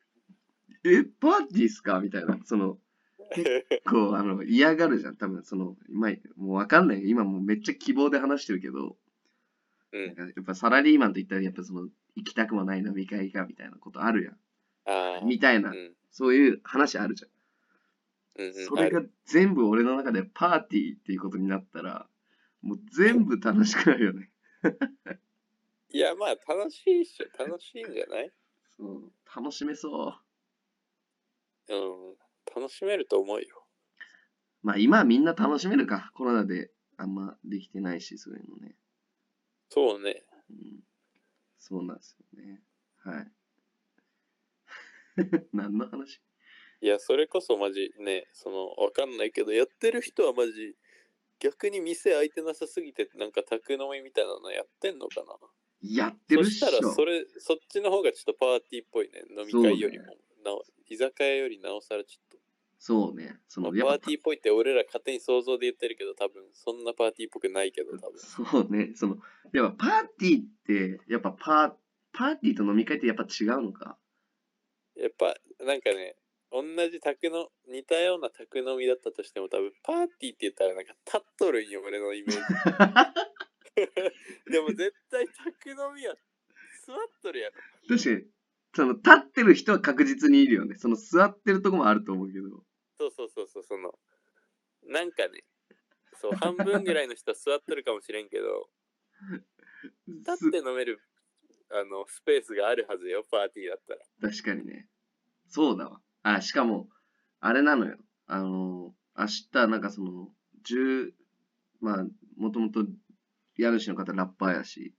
[0.84, 2.00] え、パーティーっすか？
[2.00, 2.38] みたいな。
[2.44, 2.78] その、
[3.88, 5.16] こう、あの、嫌がるじゃん。
[5.16, 7.08] 多分、その、今、もうわかんない。
[7.08, 8.96] 今もうめっちゃ希望で話してるけど、
[9.92, 10.06] うん。
[10.06, 14.32] なんかやっぱサラリーマンと言ったら、やっぱその、行きたくもない飲み会かみたいなことあるや
[14.86, 15.24] ああ。
[15.24, 15.28] ん。
[15.28, 15.94] みたいなう、ん。
[16.10, 17.30] そういう話あるじゃん。
[18.40, 22.08] うんうん、それが全部俺の中でパーティーっていうことになったら、
[22.62, 24.30] もう全部楽しくなるよね。
[25.90, 27.26] いや、まあ、楽しいっしょ。
[27.44, 28.32] 楽しいんじゃない？
[28.76, 30.27] そう、楽しめそう。
[31.68, 32.16] うん。
[32.54, 33.66] 楽しめると思うよ。
[34.62, 36.10] まあ今はみんな楽しめるか。
[36.14, 38.76] コロナであんまできてないし、そういうのね。
[39.70, 40.24] そうね。
[40.50, 40.80] うん、
[41.58, 42.62] そうなんですよね。
[43.04, 43.32] はい。
[45.52, 46.20] 何の話？
[46.80, 50.76] いや、それこそマジね、その、わかんないけど、やってる人はマジ、
[51.40, 55.36] 逆に店開いてなさすぎて、なんか宅飲みみたいなのやってんのかな？
[55.82, 59.22] やってるっしょそしたら、それ、そっちの方がちょっとパーティーっぽいね。
[59.30, 60.04] 飲み会よりも。
[60.06, 62.38] そうなお居酒屋よりなおさらちょっ
[62.78, 63.36] そうね。
[63.48, 63.72] そと。
[63.72, 68.18] の、まあパーティーっぽいって俺ら勝手に想像で言ってるけど、多分そんなパーティーっぽくないけど、多分。
[68.18, 68.92] そうね。
[68.94, 69.16] その、
[69.52, 71.72] やっぱパーティーって、やっぱパー、
[72.12, 73.98] パーティーと飲み会ってやっぱ違うのか。
[74.96, 76.16] やっぱ、なんかね、
[76.52, 82.38] 同じ宅の、似たような宅飲みだったとしても、多分パーティーって言ったらなんか立っとるんよ、俺のイメージ。
[84.50, 86.14] でも絶対宅飲みは
[86.86, 87.54] 座っとるやろ。
[87.88, 88.26] 確かに、
[88.74, 90.76] その、立ってる人は確実にいるよね。
[90.76, 92.64] その、座ってるとこもあると思うけど。
[92.98, 93.98] そうそうそうそう、その、
[94.86, 95.44] なんかね、
[96.20, 98.68] そう、半分ぐらいの人は座っとるかもしれんけど、
[100.08, 101.00] 立すって飲める、
[101.70, 104.30] あの、スペースがあるはずよ、パーティーだったら。
[104.30, 104.88] 確かにね。
[105.48, 106.00] そうだわ。
[106.22, 106.88] あ、しかも、
[107.40, 107.96] あれなのよ。
[108.26, 111.12] あの、明日、なんかその、10、
[111.80, 112.86] まあ、もともと
[113.56, 114.94] 家主の方ラッパーやし、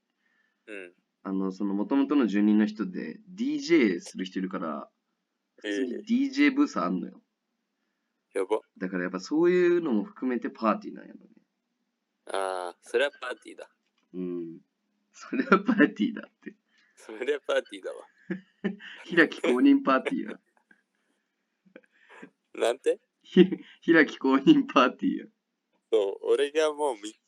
[0.67, 0.93] うん。
[1.23, 4.89] あの、その元々の住人の人で DJ する人いるから、
[5.63, 5.67] え
[6.07, 7.21] DJ ブースあんのよ。
[8.33, 8.59] やば。
[8.77, 11.25] だからやっぱそういうのも含めてパーティーなんやろね。
[12.31, 13.69] ああ、それはパーティーだ。
[14.13, 14.59] うん。
[15.11, 16.55] それはパーティーだって。
[16.95, 18.07] それはパーティーだわ。
[19.15, 20.39] 開き公認パーティーや。
[22.53, 22.99] なんて？
[23.23, 23.45] ひ
[23.85, 25.25] 開き公認パーティーや。
[25.91, 27.18] そう、俺がもうみ、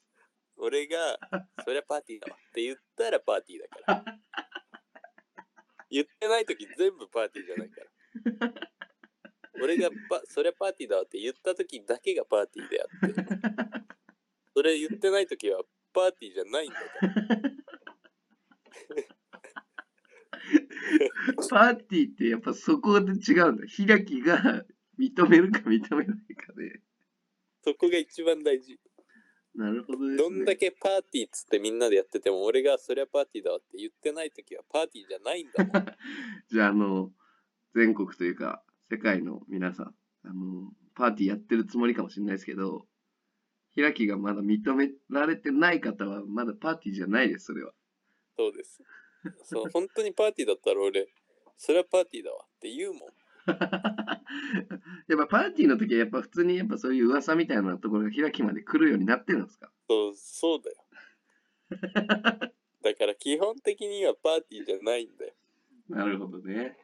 [0.63, 1.17] 俺が、
[1.65, 4.19] そりゃパーティーだわって言ったらパーティーだから。
[5.89, 7.81] 言ってないとき全部パーティーじゃないか
[8.45, 8.53] ら。
[9.61, 13.21] 俺がパ、そりゃパーティーだわって言ったときだけがパーティーであって、
[14.55, 17.11] それ言ってないときはパーティーじゃないんだから。
[21.49, 23.63] パーティーってやっぱそこで違うんだ。
[23.65, 24.63] 開きが
[24.99, 26.81] 認めるか認めないかで。
[27.63, 28.79] そこが一番大事。
[29.55, 30.17] なるほどです、ね。
[30.17, 35.85] どんだけパーティーっつってみんなでやってても、俺がそりゃパーティーだわって言ってないときはパーティーじゃないんだもん。
[36.49, 37.11] じゃあ、あの、
[37.75, 42.87] 全国というか、世界の皆さん、あの、パーティーやってるつもりかもしれないですけど、
[43.75, 47.73] 開きがまだ認められてない方は、まだパーティーじゃないです、それは。
[48.37, 48.83] そうです。
[49.43, 51.13] そう本当にパーティーだったら俺、
[51.57, 53.20] それはパーティーだわって言うもん。
[55.07, 59.71] やっぱパーティーの時はやっぱ普通にやっぱそういう噂みたいなところが開きまで来るようになってるんですか？
[59.89, 60.77] そう、そうだよ。
[62.83, 65.33] だから基本的にはパーティーじゃないんだよ。
[65.89, 66.77] なるほどね。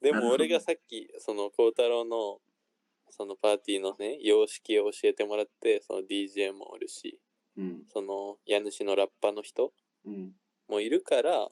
[0.00, 2.40] でも俺がさっき、その孝太郎の、
[3.08, 7.18] そのパーティーのね、様式を教えてもらって、その DJ もおるし、
[7.56, 7.84] うん。
[7.88, 9.72] その家主のラッパの人
[10.04, 10.32] うん。
[10.68, 11.48] もいるから、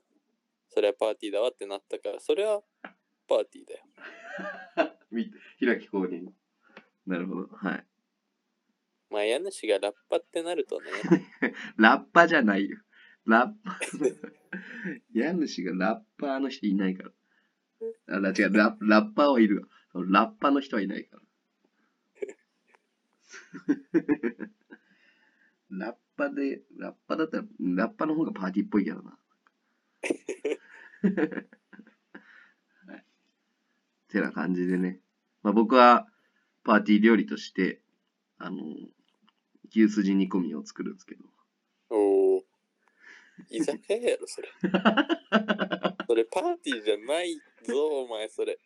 [0.69, 2.63] それはパーティーだわってなったから、それは
[3.27, 3.84] パーティーだよ。
[5.11, 6.29] み開き公認。
[7.07, 7.49] なるほど。
[7.53, 7.87] はい。
[9.11, 10.91] まあ家主がラッパってなるとね、
[11.77, 12.79] ラッパじゃないよ。
[13.27, 13.79] ラッパ。
[15.15, 17.13] 家主がラッパーの人いないから。
[18.17, 20.05] あ、ら違う、ララッパーはいるわ。
[20.07, 21.23] ラッパの人はいないから。
[25.71, 29.19] ラッパで、ラッパだったら、ラッパの方がパーティーっぽいけどな。
[34.19, 34.21] はい。
[34.21, 35.01] てな感じでね。
[35.43, 36.07] まあ僕は
[36.65, 37.81] パーティー料理として、
[38.39, 38.63] あの、
[39.71, 41.25] 牛すじ煮込みを作るんですけど。
[41.91, 42.43] おー
[43.51, 44.49] 居酒屋やろ、それ。
[46.07, 47.35] それパーティーじゃない
[47.67, 48.59] ぞ、お前、それ。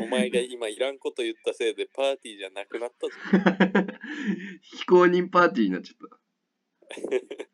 [0.00, 3.12] お前が今いらんこと言ったせいでパーティーじゃなくなったぞ。
[4.62, 6.18] 非公認パーティーになっちゃった。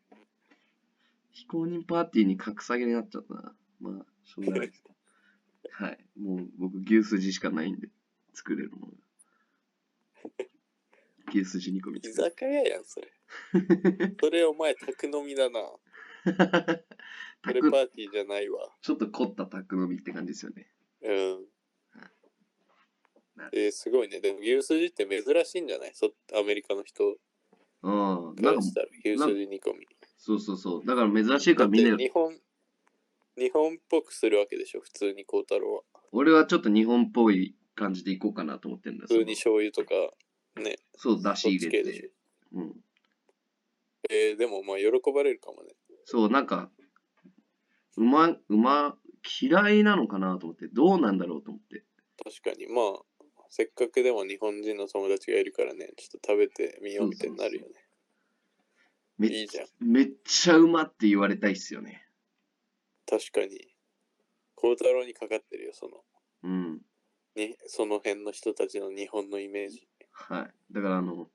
[1.31, 3.55] 非公認パーティーに格下げになっちゃったな。
[3.79, 4.83] まあ、しょうがないです。
[5.73, 5.97] はい。
[6.19, 7.89] もう僕、牛すじしかないんで、
[8.33, 8.97] 作れるものが。
[11.29, 12.13] 牛すじ煮込み居。
[12.13, 13.11] 酒屋やん、それ。
[14.21, 15.59] それお前、宅飲みだな。
[16.25, 16.29] そ
[17.53, 18.69] れパ宅ーティーじゃないわ。
[18.81, 20.71] ちょっと凝った宅飲みって感じですよね。
[21.01, 21.47] うん。
[23.51, 24.21] えー、すごいね。
[24.21, 25.91] でも牛すじって珍しいんじゃない？
[25.95, 27.17] そアメリカの人
[27.81, 27.91] うん。
[27.91, 28.87] なんか、からしたら？
[29.03, 29.87] 牛すじ煮込み。
[30.17, 30.85] そうそうそう。
[30.85, 32.39] だから珍しいからみんな、日本、
[33.37, 35.81] 日本っぽくするわけでしょ、普通に孝太郎は。
[36.11, 39.93] 俺はちょっと日本っぽい感じでいこうかなと思ってるんだ普通に醤油とか、
[40.61, 42.11] ね、そう、だしそっ入れち系でて。。
[42.53, 42.73] うん。
[44.09, 45.73] えー、でもまあ喜ばれるかもね。
[46.05, 46.69] そう、なんか、
[47.97, 48.97] うま、うま、
[49.41, 51.83] 嫌いなのかなと思って、どうなんだろうと思って。
[52.23, 57.73] 確かに、まあ、せっかくでも日本人の友達がいるからね、ちょっと食べてみようみたいになるよね。
[59.17, 59.67] めいいじゃん。
[59.79, 62.05] めっちゃうまって言われたいっすよね。
[63.13, 63.75] 確かに。
[64.55, 66.03] 孝太郎にかかってるよ、その、
[66.43, 66.81] うん。
[67.35, 69.87] にその辺の人たちの日本のイメージ。
[70.11, 70.73] はい。
[70.73, 71.29] だからあの、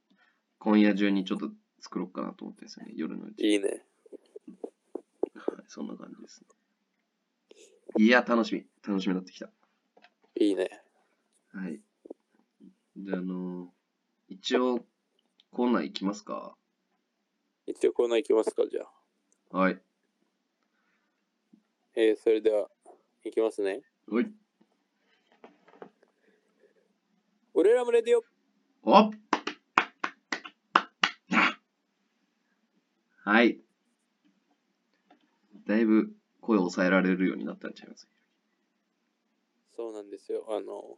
[0.58, 3.46] 今夜中にちょっと作ろうかなと思ってですよね、夜のうち。
[3.46, 3.84] いいね。
[5.34, 6.46] はい、そんな感じですね。
[7.98, 8.66] いや、楽しみ。
[8.86, 9.50] 楽しみになってきた。
[10.40, 10.82] いいね。
[11.52, 11.80] はい。
[12.96, 13.72] じゃあ、あの
[14.28, 14.84] 一応、
[15.52, 16.56] コーナー行きますか？
[17.66, 18.82] 一応コーナー行きますか、じゃ
[19.52, 19.58] あ。
[19.58, 19.80] はい。
[22.00, 22.68] えー、それでは、
[23.24, 23.80] 行きますね。
[24.08, 24.32] おい。
[27.54, 28.22] 俺らもレディオ
[28.84, 29.10] お
[33.24, 33.60] はい。
[35.66, 38.08] だいぶ声を抑えられるようになったんちゃいます？
[39.74, 40.46] そうなんですよ。
[40.50, 40.96] あの、ちょ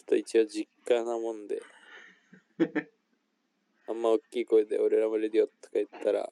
[0.00, 1.62] っと一応実家なもんで、
[3.86, 6.28] あんま大きい声で俺らもレディオとか言ったら、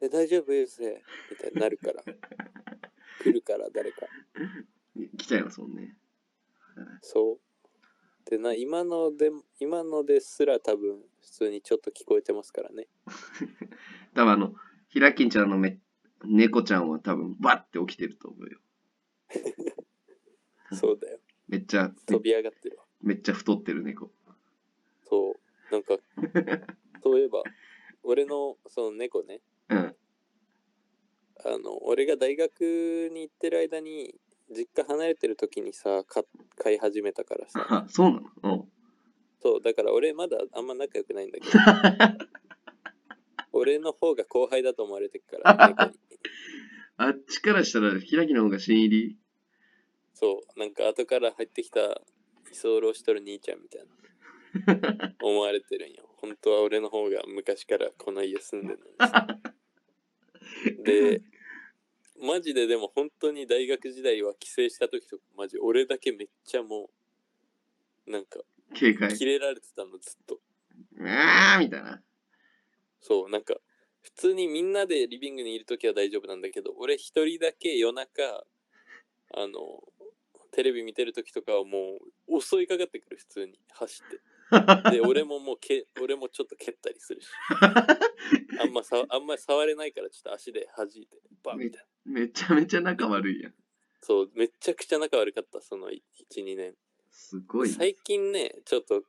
[0.00, 0.52] え、大丈夫？
[0.52, 2.02] ですねみたいになるから。
[3.22, 4.06] 来るから誰か。
[5.16, 5.96] 来ちゃいますもんね。
[7.02, 8.30] そう。
[8.30, 12.86] でな、今ので、今のですら多分普通にちょっと聞こえてますからね。
[14.14, 14.54] 多分あの、
[14.88, 15.80] ひらきんちゃんのめ
[16.24, 18.60] 猫ちゃんは多分バッて起きてると思うよ。
[20.72, 21.20] そうだよ。
[21.48, 22.84] めっちゃ、飛び上がってるわ。
[23.00, 24.12] めっちゃ太ってる猫。
[25.04, 25.72] そう。
[25.72, 25.96] なんか、
[27.02, 27.42] そういえば、
[28.02, 29.96] 俺のその猫ね、うん。
[31.44, 34.14] あの、俺が大学に行ってる間に、
[34.50, 36.24] 実家離れてる時にさ、か
[36.56, 38.44] 飼い始めたからさ、あ、そうなの？
[38.44, 38.72] うん。
[39.40, 41.52] そう、だから俺まだあんま仲良くないんだけど、
[43.52, 45.98] 俺の方が後輩だと思われてるから、 猫に。
[46.96, 49.18] あっちからしたら、ひらきの方が新入り？
[50.14, 52.00] そう、なんか後から入ってきた
[52.50, 53.86] 居候しとる兄ちゃんみたい
[54.96, 56.08] な 思われてるんよ。
[56.16, 59.26] 本当は俺の方が昔からこの家住んでるのにさ。
[60.84, 61.22] で、
[62.20, 66.90] マジででも本当に大学時代は帰省した時とかマジ俺だけめっちゃも
[68.06, 68.40] うなんか
[68.74, 69.16] 警戒。
[69.16, 70.40] キレられてたのずっと。
[71.00, 72.02] あーみたいな。
[73.00, 73.54] そう、なんか
[74.02, 78.22] 普通にみんなでリビングにいる時は大丈夫なんだけど、俺一人だけ夜中、
[79.34, 79.82] あの、
[80.52, 84.20] テレビ見てる時とかはもう襲いかかってくる普通に走って。
[84.90, 87.28] で、俺ももうけ、俺もちょっと蹴ったりするし。
[88.60, 92.12] あんまさ、あんま触れないからちょっと足で弾いて、バンみたいな。
[92.12, 93.54] めちゃめちゃ仲悪いやん。
[94.00, 96.00] そう、めちゃくちゃ仲悪かった、その1、
[96.36, 96.74] 2年。
[97.10, 97.68] すごい。
[97.68, 99.04] 最近ね、ちょっと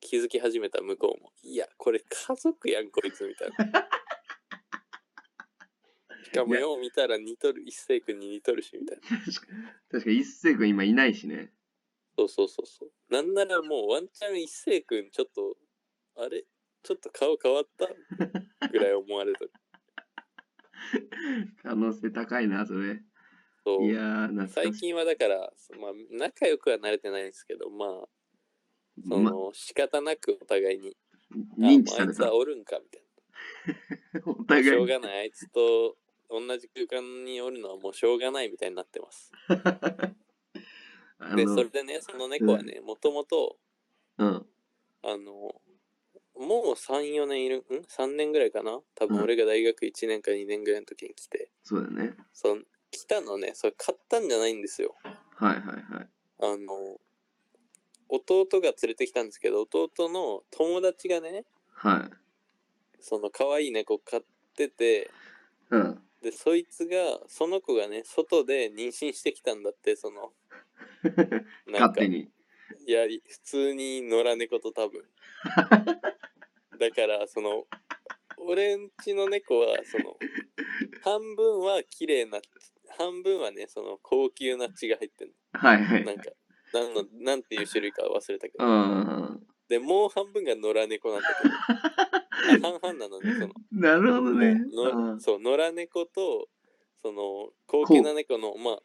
[0.00, 1.32] 気づき始めた向こうも。
[1.42, 3.56] いや、これ家族やん、こいつみたいな。
[6.24, 9.08] しかもよう見たら似とる、一星君に似とるし、みたいな。
[9.18, 9.52] 確か
[9.90, 11.52] 確か一星君今いないしね。
[12.18, 12.90] そうそうそうそう。
[13.12, 15.56] なんならもうワンチャン一星君ちょっと、
[16.16, 16.44] あれ？
[16.82, 18.68] ちょっと顔変わった？
[18.68, 19.40] ぐらい思われた。
[21.62, 23.00] 可能性高いな、それ。
[23.64, 24.28] そういや。
[24.48, 28.08] 最近はだから、まあ、仲良くはなれてないんですけど、まあ、
[29.08, 30.96] そま、の、仕方なくお互いに、
[31.60, 32.34] あ認知されたあいつは。
[32.34, 33.02] おるんか、みたい
[34.24, 34.26] な。
[34.26, 35.18] お互いにしょうがない。
[35.20, 35.96] あいつと
[36.30, 39.30] 同じ空間におるのはもうしょうがないみたいになってます。
[41.36, 43.56] で、それでね、その猫はね、もともと、
[44.18, 44.46] うん。
[45.02, 45.60] あの、
[46.36, 48.80] もう3、4年いる、ん ?3 年ぐらいかな？
[48.94, 52.16] 多分うん俺が大学1年か2年ぐらいの時に来て、そうだね。
[52.32, 54.94] その来たのね、それ買ったんじゃないんですよ。
[55.02, 56.08] はいはいはい。
[56.40, 57.00] あの、
[58.08, 62.16] 弟が連れてきたんですけど、弟の友達がね、はい。
[63.00, 64.20] その可愛い猫飼っ
[64.56, 65.10] てて、
[65.70, 66.02] うん。
[66.22, 70.32] で、そいつが、その子がね、外で妊娠してきたんだって、その、
[71.66, 72.30] なんか勝手、に。
[72.86, 75.04] いや、普通に野良猫と多分。
[76.78, 77.66] だから、その、
[78.38, 80.16] 俺んちの猫は、その、
[81.02, 82.40] 半分は綺麗な、
[82.96, 86.04] 半分はね、その高級な血が入ってるはいはい。
[86.04, 86.30] なんか、
[86.72, 88.64] なんの、なんていう種類か忘れたけど。
[88.64, 89.46] うん。
[89.68, 93.54] で、もう半分が野良猫なんだけど、あ 半々なのね、その。
[93.70, 94.54] なるほどね。
[94.72, 96.48] のうんそう野良猫と
[97.02, 98.82] その高級な猫のまあ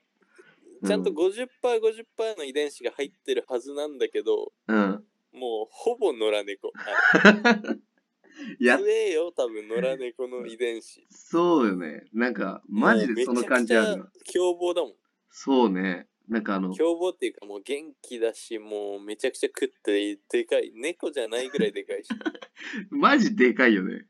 [0.86, 5.04] ちゃんとうん 50%50% の遺伝子が入ってるはずなんだけどうん。
[5.34, 6.72] もうほぼ野良猫
[8.60, 12.06] やれ、強えよ多分野良猫の遺伝子そうよね。
[12.14, 14.20] なんか、マジでその感じあるなもうめちゃ。
[14.20, 14.94] くちゃ凶暴だもん
[15.30, 16.08] そうね。
[16.28, 22.10] なんかあの、凶暴っていうかもう元気だしもうめちゃくちゃ食ってでかい猫じゃないぐらいでかいし
[22.90, 24.08] マジでかいよね。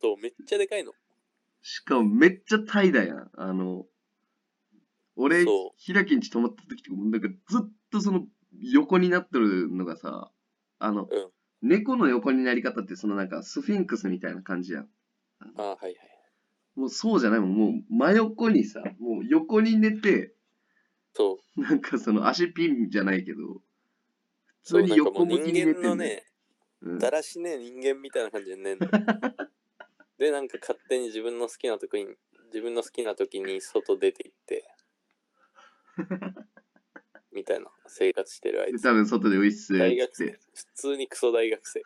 [0.00, 0.92] そうめっちゃでかいの
[1.62, 3.30] しかもめっちゃ怠惰やん。
[3.34, 3.86] あの、
[5.16, 8.26] 俺そ、ひらきんち泊まった時とかも、なんかずっとその
[8.60, 10.30] 横になってるのがさ、
[10.78, 11.30] あの、うん。
[11.62, 14.88] 猫の横になり方ってそのなんかスフィンクスみたいな感じやん。
[15.56, 15.94] あはいはい。
[16.76, 17.54] もうそうじゃないもん。
[17.54, 20.34] もう真横にさ、もう横に寝て、
[21.14, 21.60] そう。
[21.60, 23.62] なんかその足ピンじゃないけど、
[24.64, 25.82] 普通に横向きに寝て間ん。
[25.82, 26.24] ののね
[26.82, 26.98] うん。
[26.98, 28.86] だらしねえ人間みたいな感じで寝んの。
[30.18, 32.14] でなんか勝手に自分の好きな時に
[32.46, 34.64] 自分の好きな時に外出て行って
[37.32, 40.38] みたいな生活してるあいつで多分外でウィッスっ大学生普
[40.74, 41.82] 通にクソ大学生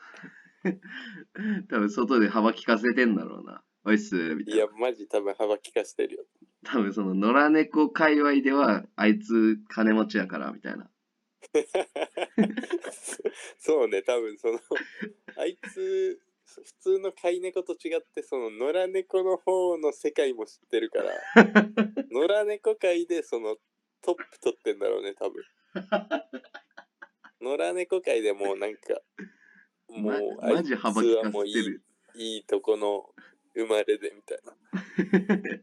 [1.68, 3.64] 多分外で幅利かせてんだろうな。
[3.84, 4.66] ウィッスみたいないや。
[4.78, 6.24] マジ多分幅利かしてるよ
[6.64, 10.90] 多分その野良猫界隈ではあいつ金持ちやからみたいな。
[13.58, 14.60] そうね多分その
[15.36, 21.12] あいつ普通の飼い猫と違ってその野良猫の方の世界も知ってるから
[22.10, 23.56] 野良猫界でその
[24.02, 25.44] トップ取ってんだろうね多分。
[27.40, 29.00] 野良猫界でもうなんか
[29.88, 31.82] もうまマジ幅利かせてあいつはもういる。
[32.14, 33.14] いいいとこの
[33.54, 35.62] 生まれでみたいな。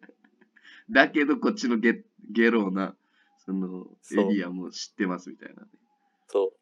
[0.89, 2.95] だけどこっちのゲゲローな
[3.37, 5.67] そのエリアも知ってますみたいな。
[6.27, 6.53] そう。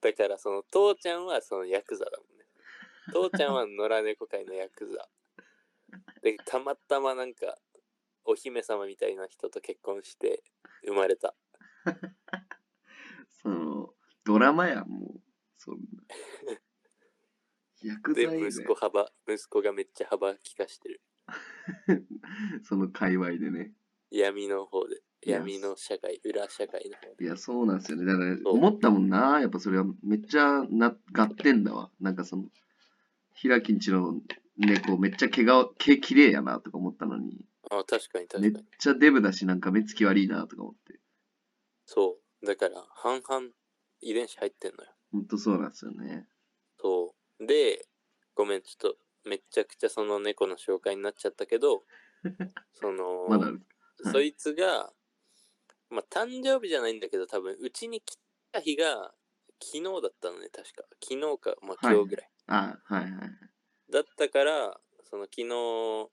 [0.00, 2.44] だからその父ちゃんはそのヤクザだもんね。
[3.12, 5.08] 父ちゃんは野良猫界のヤクザ。
[6.22, 7.56] で、たまたまなんか、
[8.26, 10.42] お姫様みたいな人と結婚して
[10.86, 11.34] 生まれた。
[13.42, 15.20] その、ドラマやん、もう。
[15.56, 15.80] そんな。
[17.82, 21.00] 薬で、剤で息子幅、息子がめっちゃ幅利かしてる。
[22.64, 23.72] その界隈でね。
[24.10, 25.02] 闇の方で。
[25.24, 27.24] いや闇の社会、裏社会の方で。
[27.24, 28.04] いや、そうなんですよね。
[28.04, 29.40] だから、そう思ったもんな。
[29.40, 31.90] やっぱそれはめっちゃな、がってんだわ。
[32.00, 32.48] なんかその、
[33.34, 34.20] ひらきんちの
[34.56, 38.66] 猫、めっちゃ毛が、毛綺麗やなとか思ったのに、あ、確かにめっ確かに。
[38.78, 41.00] ちゃデブだし、なんか目つき悪いなとか思って。
[41.86, 42.46] そう。
[42.46, 43.48] だから、半々
[44.00, 44.90] 遺伝子入ってんのよ。
[45.12, 46.28] ほんとそうなんですよね。
[46.78, 47.46] そう。
[47.46, 47.86] で、
[48.34, 51.84] ごめん、ちょっと、めちゃくちゃその猫の紹介になっちゃったけど、
[52.74, 53.56] その、まだある。
[53.56, 53.66] はい
[54.12, 54.92] そいつが、
[55.88, 58.18] まあ、誕生日じゃないんだけど、多分、うちに来
[58.52, 59.14] た日が、
[59.58, 60.84] 昨日だったのね、確か。
[61.02, 62.30] 昨日か、まあ、はい今日ぐらい。
[62.46, 63.30] あ、はいはい。
[63.90, 66.10] だったから、その昨日、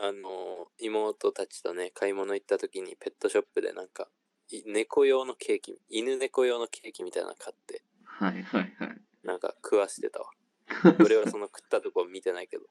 [0.00, 4.08] あの、妹たちとね、買い物行った時にペットショップでなんか、
[4.48, 9.00] い猫用のケーキ、犬猫用のケーキみたいなの買って、はいはいはい。
[9.24, 10.30] なんか食わしてたわ。
[11.04, 12.64] 俺はその食ったとこ見てないけど、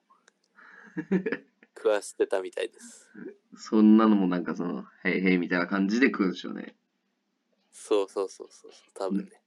[1.75, 3.09] 食わしてたみたいです。
[3.57, 6.75] そんなのもなんかその、へいへいみたいな感じで食うんでしょうね。
[7.71, 9.41] そうそうそうそう、多分ね。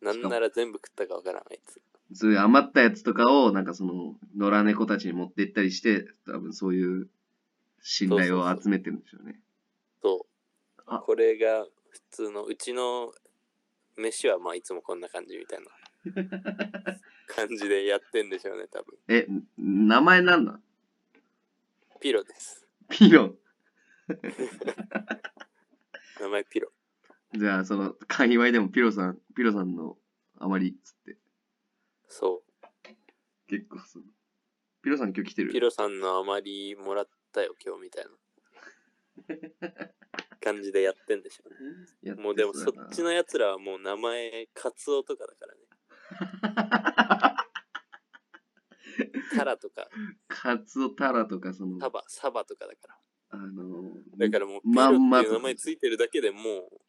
[0.00, 1.80] なんしかもなら全部食ったかわからん、あいつ。
[2.12, 7.08] そういう余ったやつとかを、なんかその、野良猫たちに持って行ったりして、多分そういう
[7.88, 9.38] 信頼を集めてるんでしょうね。
[10.02, 10.22] そう。
[10.86, 11.70] あこれが普
[12.10, 13.14] 通の、うちの
[13.96, 15.66] 飯はまあいつもこんな感じみたいな
[17.32, 18.98] 感じでやってんでしょうね、多分。
[19.06, 20.64] え、名前なんなん
[22.00, 22.66] ピロです。
[22.88, 23.36] ピロ。
[26.20, 26.72] 名前ピロ。
[27.34, 29.96] じゃあ、その、界隈でもピロさん、ピロさんの
[30.38, 31.16] あまりっつって、
[32.08, 32.50] そう。
[33.46, 34.06] 結構その、
[34.82, 35.52] ピロさん今日来てる？
[35.52, 38.10] ピロさんのあまりもらったよ、今日みたいな
[40.40, 41.44] 感じでやってんでしょ
[42.04, 42.14] うね。
[42.14, 45.60] もうでもそっちのやつらはもう名前、カツオとかだからね。
[49.36, 49.86] タラとか、
[50.28, 52.98] カツオタラとか、その、サバ、サバとかだから。
[53.28, 56.80] あの、だからもう、ピまんまとロっていう名前ついてるだけでもう、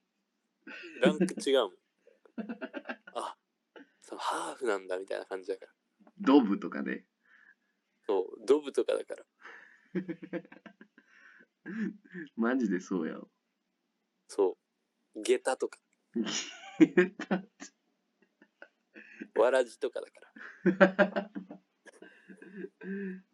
[1.01, 1.71] ランク違うもん。
[3.15, 3.35] あ、
[4.01, 5.71] そうハーフなんだみたいな感じだから。
[6.21, 7.05] ドブとかね。
[8.05, 9.25] そう、ドブとかだから。
[12.35, 13.27] マジでそうやわ。
[14.27, 14.57] そ
[15.15, 15.79] う、ゲタとか、
[19.35, 20.13] わらじとかだか
[20.63, 21.31] ら。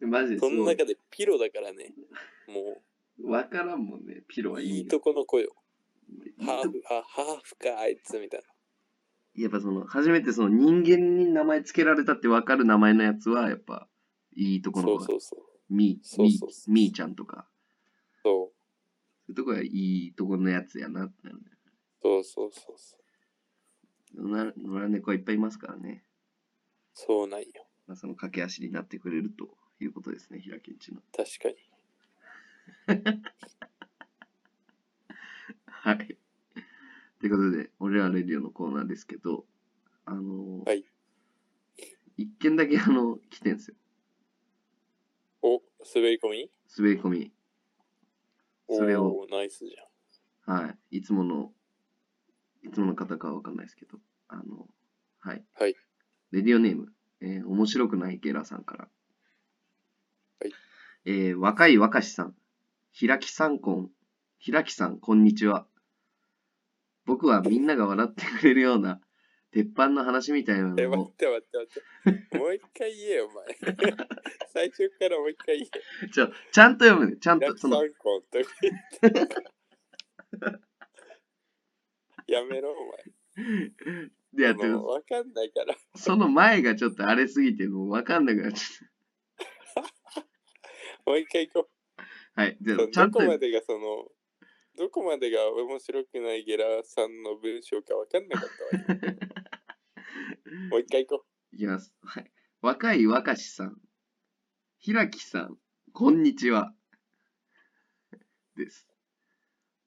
[0.00, 1.94] マジでその中でピロだからね、
[2.46, 2.82] も
[3.22, 5.54] わからんもんね、ピロう、はいいいいとこの子よ。
[6.40, 9.42] ハーフ、あ、ハーフか、あいつみたいな。
[9.42, 13.88] やっぱその、初めてその人間に名前つけられたってわかる名前のやつは、やっぱ、
[14.36, 15.53] いいところがそうそうそう。
[15.74, 17.46] み、みそうそうそ、うみーちゃんとか、
[18.22, 18.52] そう
[19.26, 21.44] そういうとこがいいところのやつやなってなるね。
[22.02, 22.96] そうそうそうそ
[24.16, 24.28] う。
[24.28, 26.04] な野良猫はいっぱいいますからね。
[26.92, 27.46] そうなんよ。
[27.86, 29.48] まあ、その駆け足になってくれると
[29.80, 31.00] いうことですね、平木んちの。
[31.16, 31.56] 確かに。
[35.66, 36.16] はい。
[37.18, 39.46] ということで、俺らレディオのコーナーですけど、
[40.04, 40.84] あのーはい
[42.16, 43.74] 一件だけあの、来てんすよ。
[45.84, 46.50] お、滑り込み？
[46.78, 47.32] 滑り込み。
[48.68, 49.76] おそれをナイスじ
[50.46, 50.96] はい。
[50.98, 51.52] いつもの、
[52.62, 54.66] いつもの方かはわかんないですけど、あの、
[55.20, 55.44] はい。
[55.54, 55.74] はい。
[56.32, 56.88] レディオネーム、
[57.20, 58.88] えー面白くないゲラさんから。
[60.40, 60.52] はい。
[61.04, 62.34] えー若い若しさん、
[62.92, 63.90] 平木さんこん、
[64.38, 65.66] 平木さん、こんにちは。
[67.04, 69.00] 僕はみんなが笑ってくれるような、
[69.54, 72.38] 鉄板の話みたいなのを待って待って待って。
[72.38, 73.46] もう一回言えよ、お前。
[74.52, 75.68] 最初からもう一回言
[76.02, 76.08] え。
[76.08, 77.16] ちょ、ちゃんと読むね。
[77.18, 77.84] ちゃんと、その。
[82.26, 83.04] やめろ、お前。
[84.34, 85.76] でやってわかんないから。
[85.94, 89.84] その前がちょっと荒れすぎて、もうわかんなくなっちゃっ
[91.06, 91.70] もう一回行こ
[92.34, 92.42] た。
[92.42, 92.58] はい。
[92.60, 92.82] じゃう。
[92.82, 94.10] あ、ちゃんとどこ、までがその、
[94.76, 98.48] どこまでが面白くないゲラさんの文章かわかんなかっ
[98.86, 98.98] たわ
[100.46, 100.68] 今。
[100.70, 101.94] もう一回行こいきます。
[102.02, 102.32] はい。
[102.60, 103.80] 若い若しさん、
[104.78, 105.58] 平木さん、
[105.92, 106.74] こんにちは。
[108.56, 108.88] です。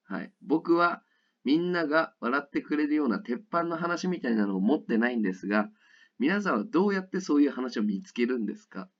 [0.04, 0.32] はい。
[0.40, 1.04] 僕は、
[1.44, 5.70] みんなが笑ってくれるような鉄板の話みたいなのを持ってないんですが、
[6.18, 8.90] 皆さんはどうやってそういう話を見つけるんですか？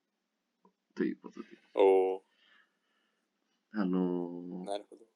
[0.94, 1.48] ということで。
[1.48, 1.58] う。
[1.74, 2.24] おお
[3.72, 5.07] あのーなるほど。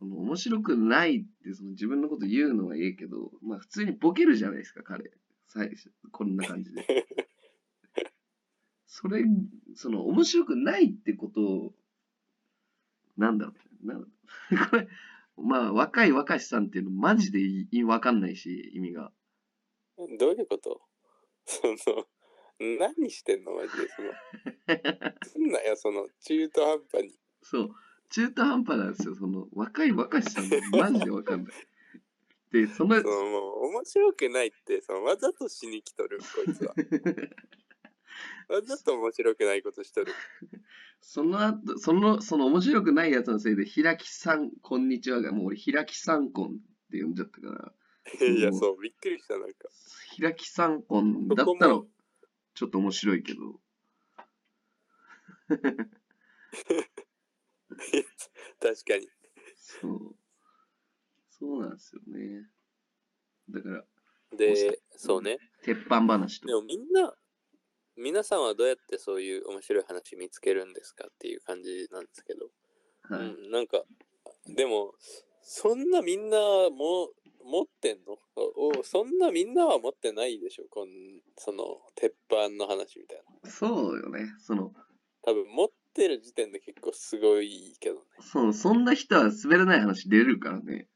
[0.00, 5.12] その面白くないってその自分のこと言うのはええけど、まあ普通にボケるじゃないですか、彼。
[5.46, 6.86] 最初、こんな感じで。
[8.86, 9.24] それ
[9.74, 11.74] その面白くないってことを、
[13.18, 14.10] なんだろう、なんだろ
[14.66, 14.88] うこれ、
[15.36, 19.12] まあ、若い若しさんっていうのマジでいいわかんないし、意味が。
[20.18, 20.80] どういうこと？
[21.44, 22.06] その、
[22.58, 24.12] 何してんのマジでその。
[25.28, 27.18] すんなよ、その、中途半端に。
[27.42, 27.74] そう、
[28.10, 29.14] 中途半端なんですよ。
[29.14, 31.52] その、若い若しさんマジでわかんない。
[32.52, 36.74] で、そのそ、のもう面白くないって、そのわざとしに来とる、こいつは。
[38.48, 40.12] わざと面白くないことしとる。
[41.00, 46.56] その後、その、その面白くないやつのせいで、開きさん、こんにちはが、もう俺、開きさんこんっ
[46.90, 47.72] て呼んじゃったから、
[48.26, 49.68] いや、そう、びっくりした、なんか。
[50.20, 51.86] 開きさんこんだったらも、
[52.54, 53.60] ちょっと面白いけど、
[58.60, 59.08] 確かに。
[59.56, 60.16] そう。
[61.28, 62.46] そうなんですよね。
[63.50, 63.84] だから、
[64.36, 65.38] で、そうね。
[65.62, 66.54] 鉄板話とで。
[66.54, 67.14] もみんな、
[67.96, 72.50] 皆さんはどうやってそういう面白い話見つけるんですかっていう感じなんですけど、
[73.02, 73.26] はい。
[73.26, 73.82] うん、なんか、
[74.46, 74.94] でも、
[75.42, 76.38] そんなみんな
[76.70, 77.10] も
[77.42, 78.18] 持ってんの？
[78.36, 80.64] おおそんなみんなは持ってないでしょ？
[80.70, 80.88] こん
[81.36, 83.50] その鉄板の話みたいな。
[83.50, 84.26] そうよね。
[84.38, 84.72] その、
[85.22, 88.00] 多分持ってる時点で結構すごいけどね。
[88.20, 90.88] そう、そんな人は滑らない話出れるからね。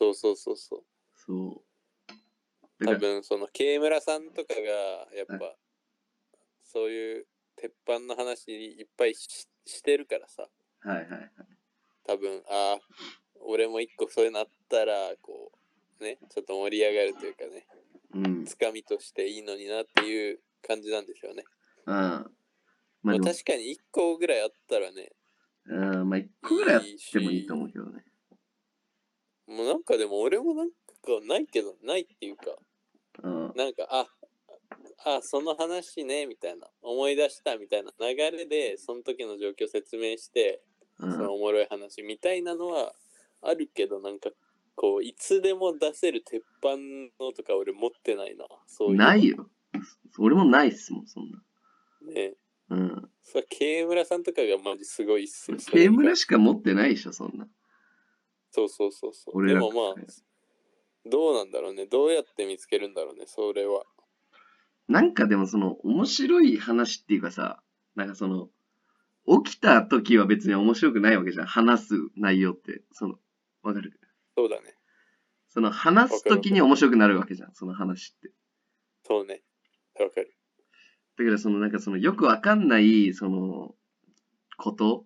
[0.00, 0.84] そうそうそうそう。
[1.14, 1.68] そう。
[2.84, 4.60] 多分その慶村さんとかが
[5.16, 5.54] やっぱは
[6.62, 7.26] そういう
[7.56, 10.48] 鉄板の話いっぱいししてるからさ
[10.80, 11.30] はいはいはい。
[12.06, 12.78] 多分ああ
[13.44, 15.50] 俺も一個そういうのあったらこ
[16.00, 17.66] うねちょっと盛り上がるというかね
[18.14, 18.44] うん。
[18.44, 21.44] つかみとしていいのになっていう感じなんでしょうね。
[21.86, 22.30] ああ。
[23.02, 25.10] まあ、確かに一個ぐらいあったらね
[25.66, 28.02] うん、まあ一個ぐらいあってもいいと思うけどね。
[29.46, 30.74] もうなんかでも俺もなんか
[31.26, 32.44] ないけどないっていうか
[33.22, 33.52] うん。
[33.54, 34.06] なんかあ
[35.04, 40.62] あその話ねみたいな思い出したみたいな流れでその時の状況説明して
[40.98, 42.92] うんそのおもろい話みたいなのは
[43.42, 44.30] あるけどなんか
[44.74, 46.76] こういつでも出せる鉄板
[47.22, 49.48] のとか俺持ってないなそういうのないよ。
[50.18, 51.42] 俺もないっすもん、そんな。
[52.12, 52.34] ね
[52.70, 53.10] うん。
[53.22, 57.46] それ慶村さんとかがマジすごいっすよそれ刑村しか持ってないでしょ、そんな。
[58.50, 60.04] そうそうそうそうでもまあ
[61.08, 63.84] どうなんだろうねどうやって見つけるんだろうねそれは
[64.88, 67.62] なんかでもその面白い話っていうかさ、
[67.94, 68.48] なんかその、
[69.44, 71.46] 起きた時は別に面白くないわけじゃん。
[71.46, 72.80] 話す内容って。
[72.92, 73.16] その、
[73.62, 74.00] わかる？
[74.34, 74.74] そうだね
[75.48, 78.30] その話す時に面白くなるわけじゃん、その話って。
[79.04, 79.42] そうね
[80.00, 80.34] わかる
[81.18, 83.74] だからそのなんかそのよくわかんない、その、
[84.56, 85.04] こと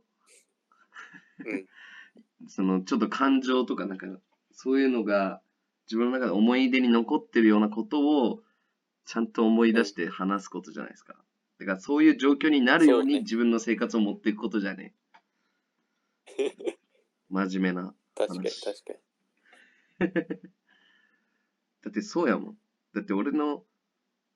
[1.44, 1.66] うん
[2.48, 4.06] そのちょっと感情とかなんか、
[4.52, 5.40] そういうのが
[5.86, 8.40] 自分の中で思い出に残ってるようなことを
[9.06, 11.14] ちゃんと思い出して話すことじゃないですか。
[11.60, 14.94] だからそういう状況になるように自分の生活を持っていくことじゃね。
[17.30, 17.94] 真面目な。
[18.16, 18.92] 確かに話確か
[20.04, 20.12] に
[21.82, 22.58] だってそうやもん。
[22.94, 23.64] だって俺の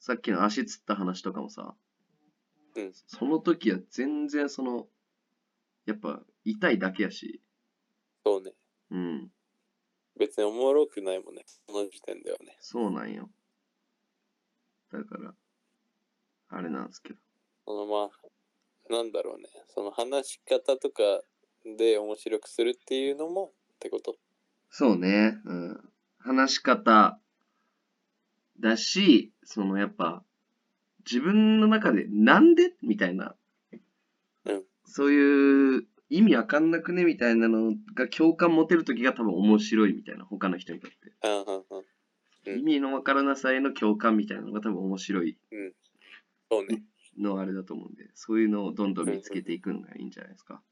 [0.01, 1.75] さっきの足つった話とかもさ、
[2.77, 2.93] うん。
[2.93, 4.87] その時は全然その、
[5.87, 7.43] やっぱ痛いだけやし、
[8.25, 8.53] そうね。
[8.91, 9.31] うん、
[10.19, 11.45] 別におもろくないもんね。
[11.47, 12.57] その時点ではね。
[12.61, 13.31] そうなんよ。
[14.93, 15.35] だから、
[16.49, 17.19] あれなんですけど。
[17.67, 19.49] そのまあなんだろうね。
[19.69, 21.03] その話し方とか
[21.65, 24.17] で面白くするっていうのもってこと。
[24.71, 25.93] そうね、うん。
[26.19, 27.21] 話し方
[28.61, 30.23] だし、そのやっぱ、
[31.05, 32.75] 自分の中でなんで？
[32.83, 33.37] みたいな、
[34.45, 34.65] うん。
[34.85, 37.05] そういう意味わかんなくね？
[37.05, 41.13] みたいなのが共感持てるときが多分面白いみたいな、他の人にとって。
[41.23, 41.85] うん
[42.49, 45.37] 意味のわからなさへの共感みたいなのが多分面白い。
[46.49, 46.85] そうね。
[47.19, 50.63] のあれだと思うんで、そういうのをどんどん見つけていくのがいいんじゃないですか。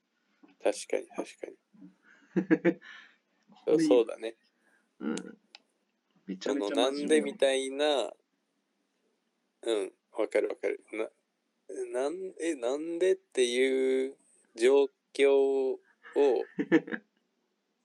[0.62, 2.80] 確かに確かに。
[3.66, 4.36] そうそうだね。
[5.00, 5.16] うん。
[6.26, 7.36] めちゃあのめちゃなんでみい。
[7.36, 8.12] たいな
[9.62, 10.84] うんわかるわかる。
[10.92, 11.10] な
[12.02, 14.16] なんえなんでっていう
[14.56, 15.78] 状況を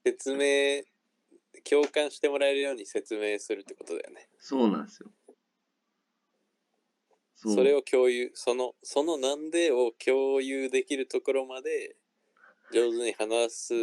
[0.06, 0.84] 説明
[1.64, 4.30] 共感してもらえるように説明するってことだよね。
[4.40, 5.12] そうなんですよ。
[7.44, 7.50] う。
[7.50, 11.98] それを共有そのそのなんでを共有できるところまで
[12.72, 13.74] 上手に話す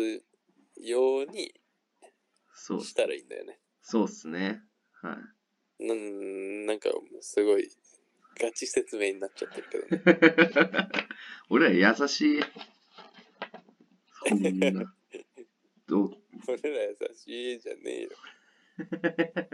[0.81, 1.55] ように
[2.55, 2.81] そう。
[2.81, 4.65] したらいいんだよねそうっすね。
[5.01, 5.17] は
[5.79, 5.87] い。
[5.87, 6.89] なんなんか
[7.21, 7.71] すごい
[8.37, 10.89] ガチ説明になっちゃってるけどね
[11.51, 12.41] 俺ら優しい。
[14.29, 14.93] そんな。
[15.87, 16.11] どう？
[16.49, 18.11] 俺ら優しいじゃねえよ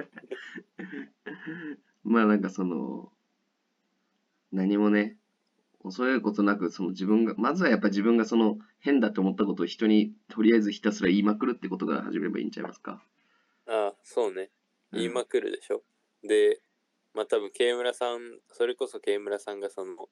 [2.02, 3.12] まあなんかその、
[4.50, 5.18] 何もね、
[5.82, 13.04] 恐れることなく、その自分が、まずはやっぱ自分がその変だと思ったことを人にとりあえずひたすら言いまくるってことから始めればいいんちゃいますか。
[14.02, 14.42] そうね。
[14.42, 14.48] うん
[14.92, 15.82] 言いまくるでしょ。
[16.22, 16.60] で、
[17.14, 20.08] まあ多分、慶村さん、それこそ慶村さんがその、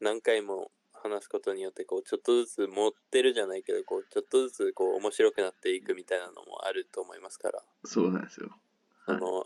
[0.00, 8.56] 何回も話すことによって、こう、ちょっとずつ持ってるじゃないけど、こう、ちょっとずつ、こう、面白くなっていくみたいなのもあると思いますから、そうなんですよ。
[9.04, 9.44] その、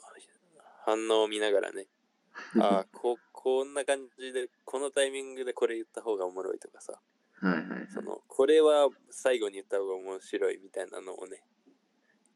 [0.84, 1.88] 反応を見ながらね、
[2.60, 7.00] ああ、こ、こんな感じで、このタイミングでこれ言った方がおもろいとかさ、
[7.40, 7.88] はいはいはい。
[7.88, 11.42] その、これは最後に言った方が面白いみたいなのをね、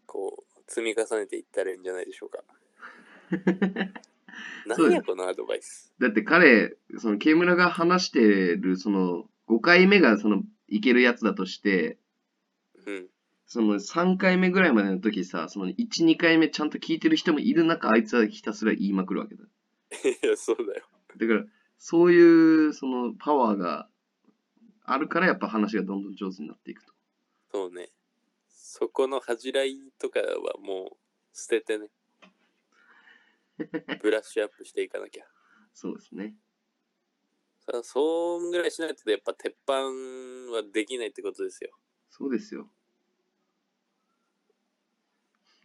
[0.07, 2.45] こう、積み重ねていったらいいんじゃないでしょうか。
[4.67, 5.93] 何やこのアドバイス。
[5.99, 8.21] だって彼、その、ケ村が話して
[8.57, 11.99] る、その、5回目が、その、いけるやつだとして、
[12.87, 13.09] うん。
[13.47, 19.43] その3回目ぐらいまでの時さ、その1、2回目ちゃんと聞いてる人もいる中、あいつはひたすら言いまくるわけだ。
[20.09, 20.87] いや、そうだよ。
[21.17, 21.45] だから、
[21.79, 23.89] そういう、その、パワーが
[24.85, 26.93] あるから、やっぱ話がどんどん上手になっていくと。
[27.51, 27.91] そうね。
[28.81, 30.97] そこの恥じらいとかはもう
[31.35, 31.91] 捨ててね。
[34.01, 35.27] ブラッシュアップしていかなきゃ。
[35.75, 36.35] そうですね。
[37.59, 41.79] さそんぐらいしないとやっぱ鉄板はできないってことですよ。
[42.09, 42.71] そうですよ。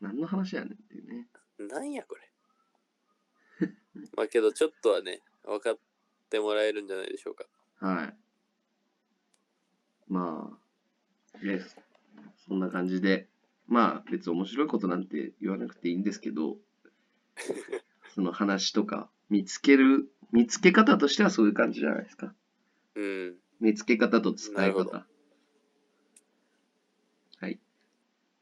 [0.02, 1.30] 何の話やねんっていうね。
[1.58, 2.30] なんやこれ。
[4.18, 5.80] まあけどちょっとはね、分かっ
[6.30, 7.46] てもらえるんじゃないでしょうか。
[7.80, 8.18] はい。
[10.10, 10.60] ま
[11.34, 11.62] あ、ね、
[12.48, 13.28] そんな感じで、
[13.68, 16.58] まあ別に面白いことなんて言わなくていいんですけど、
[18.14, 22.34] その話とか見つける、見つけ方としてはそういう感じじゃないですか。
[22.96, 23.36] うん。
[23.60, 25.06] 見つけ方と伝え方。
[27.38, 27.60] はい。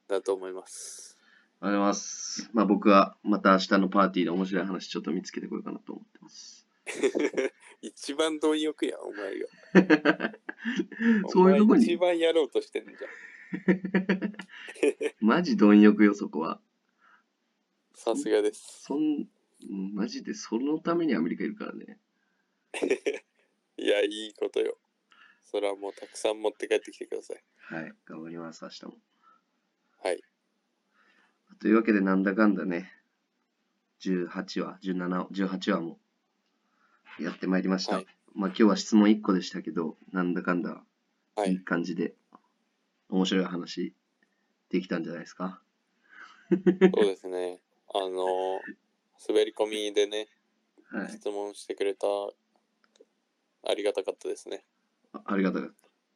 [0.08, 1.18] だと思います。
[1.60, 2.49] ありがとうございます。
[2.54, 6.68] まあ僕はまた明日のパーティーで面白い話ちょっと見つけてこようかなと思ってます。
[7.82, 10.34] 一番貪欲やん、お前が。
[11.30, 12.97] そういうとこお前一に、番やろうとしてんじゃん。
[15.20, 16.62] マジ貪欲よ、そこは。
[17.93, 18.84] さすがです。
[18.84, 19.28] そん、
[19.70, 21.99] うんマジでそのためにアメリカいるからね。
[23.78, 24.78] いや、いいことよ。
[25.45, 27.43] それはもうたくさん持って帰ってきてください。
[27.56, 28.97] はい、頑張ります、明日も。
[29.99, 30.24] はい。
[31.60, 32.91] というわけで、なんだかんだね、
[34.01, 35.99] 18話、17、18話も
[37.20, 37.97] やってまいりました。
[37.97, 40.84] はいまあ今日は質問1個でしたけど、なんだかんだ
[41.36, 42.16] はいい感じで、
[43.10, 43.93] 面白い話
[44.70, 45.62] できたんじゃないですか？
[46.49, 47.60] そうですね。
[47.93, 48.60] あの、
[49.28, 50.28] 滑り込みでね、
[50.91, 51.10] はい。
[51.10, 52.08] 質問してくれた、
[53.68, 54.64] ありがたかったですね。
[55.14, 55.70] あありがたかっ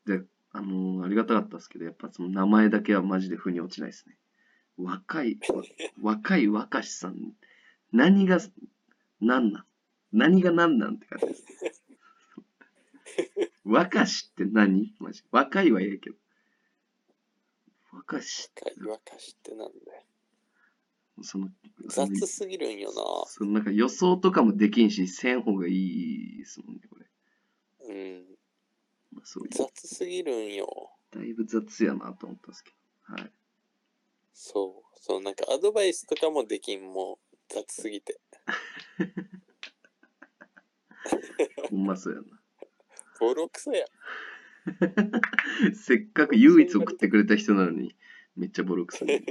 [0.06, 0.12] た。
[0.18, 4.18] で、あのーありがたかったですけど、やっぱその名前だけはマジで腑に落ちないですね。
[4.78, 5.64] 若い、わ
[6.02, 7.16] 若い若しさん、
[7.92, 8.40] 何が、
[9.22, 9.66] 何なん？
[10.12, 11.46] 何が何なんって感じです。
[13.66, 14.94] 若しって何？
[15.00, 15.24] マジ。
[15.32, 16.16] 若いはええけど。
[18.08, 19.72] 若し若い若しってなんだよ。
[21.24, 21.50] その、
[21.90, 22.92] その雑すぎるんよ
[23.28, 27.06] そのなんか予想とかもできんし、せん方がいいですもんね、これ。
[27.90, 27.94] な。
[27.94, 28.26] うん。
[29.14, 30.92] まあ、そういう、雑すぎるんよ。
[31.12, 32.72] だいぶ雑やなと思ったんですけ
[33.10, 33.16] ど。
[33.16, 33.32] はい。
[34.34, 34.90] そう。
[35.02, 38.22] そう、なんかアドバイスとかもできん、もう雑すぎて。
[41.70, 42.28] ほんまそうやな。
[43.20, 43.86] ボロクソや。
[45.74, 47.96] せっかく唯一送ってくれた人なのに、
[48.36, 49.14] めっちゃボロクソに。
[49.14, 49.22] はい。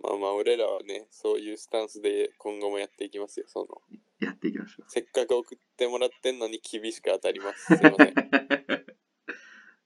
[0.00, 3.46] まあまあ、俺らはね、そういうスタンスで今後もやっていきますよ。
[3.48, 3.82] その、
[4.20, 4.90] やっていきましょう。
[4.90, 7.76] せっかく送ってもらってんのに厳しく当たります。
[7.76, 8.14] すいません。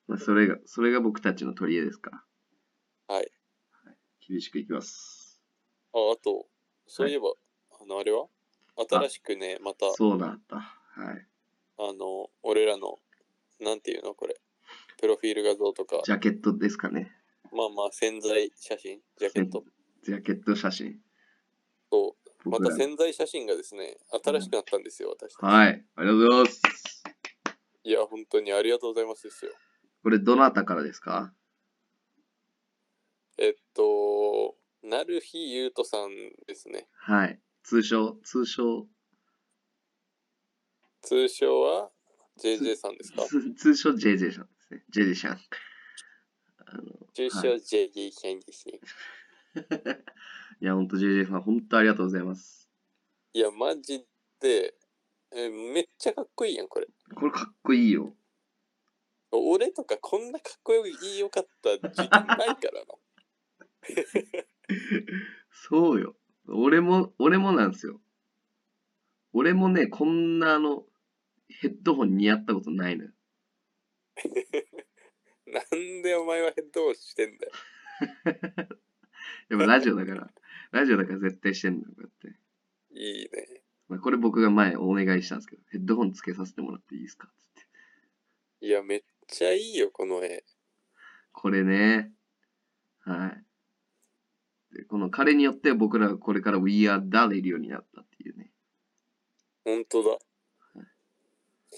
[0.08, 2.24] まあそれが、それが僕たちの取り柄ですか
[3.08, 3.14] ら。
[3.14, 3.32] はい。
[4.28, 5.42] 厳しくいきます。
[5.92, 6.48] あ、あと、
[6.86, 7.32] そういえば、
[7.80, 8.28] あの、あれは？
[8.76, 10.56] 新しくね、また、そうだった。
[10.56, 11.26] はい。
[11.78, 13.00] あの、俺らの、
[13.62, 14.36] なんていうのこれ、
[15.00, 17.12] プロフィール画像とか、ジャケットですかね。
[17.52, 19.64] まあまあ、潜在写真、ジャケット。
[20.02, 21.00] ジャケット写真。
[21.90, 25.44] と、また潜在写真がですね、新しくなったんですよ、私たち。
[25.44, 25.84] はい。
[25.96, 26.62] ありがとうございます。
[27.84, 29.52] いや、本当にありがとうございますですよ。
[30.02, 31.34] これ、どなたからですか？
[33.38, 36.10] えっと、なるひゆうとさん
[36.46, 36.88] ですね。
[36.94, 37.40] はい。
[37.62, 38.88] 通称、通称、
[41.00, 41.90] 通称は
[42.42, 43.22] JJ さんですか？
[43.26, 44.84] つ 通称 JJ さんですね。
[44.92, 45.40] JJ さん。
[46.66, 46.84] あの
[47.14, 48.80] 通称は JJ さんですね。
[50.60, 52.68] いや、ほんと JJ さん、本当ありがとうございます。
[53.34, 54.04] いや、マジ
[54.40, 54.74] で、
[55.30, 56.88] えめっちゃかっこいいやん、これ。
[57.14, 58.16] これかっこいいよ。
[59.30, 62.94] 俺とかこんなかっこよいよかった時期ないからな。
[65.50, 66.16] そうよ。
[66.48, 68.00] 俺も、俺もなんですよ。
[69.32, 70.86] 俺もね、こんなあの、
[71.60, 73.10] ヘッドホン似合ったことないのよ。
[75.46, 77.52] なんでお前はヘッドホンしてんだよ。
[79.50, 80.32] やっぱラジオだから、
[80.70, 82.38] ラジオだから絶対してんのよ、こうやって。
[82.98, 83.62] いいね。
[83.88, 88.66] まあ、これ僕が前お願いしたんですけど、ヘッドホンつけさせてもらっていいですかつって。
[88.66, 90.44] いや、めっちゃいいよ、この絵。
[91.32, 92.12] これね。
[93.00, 93.44] はい。
[94.74, 98.50] でこの彼によって僕らがこれから We Are だれるようになったっていうね。
[99.64, 100.18] ほんとだ。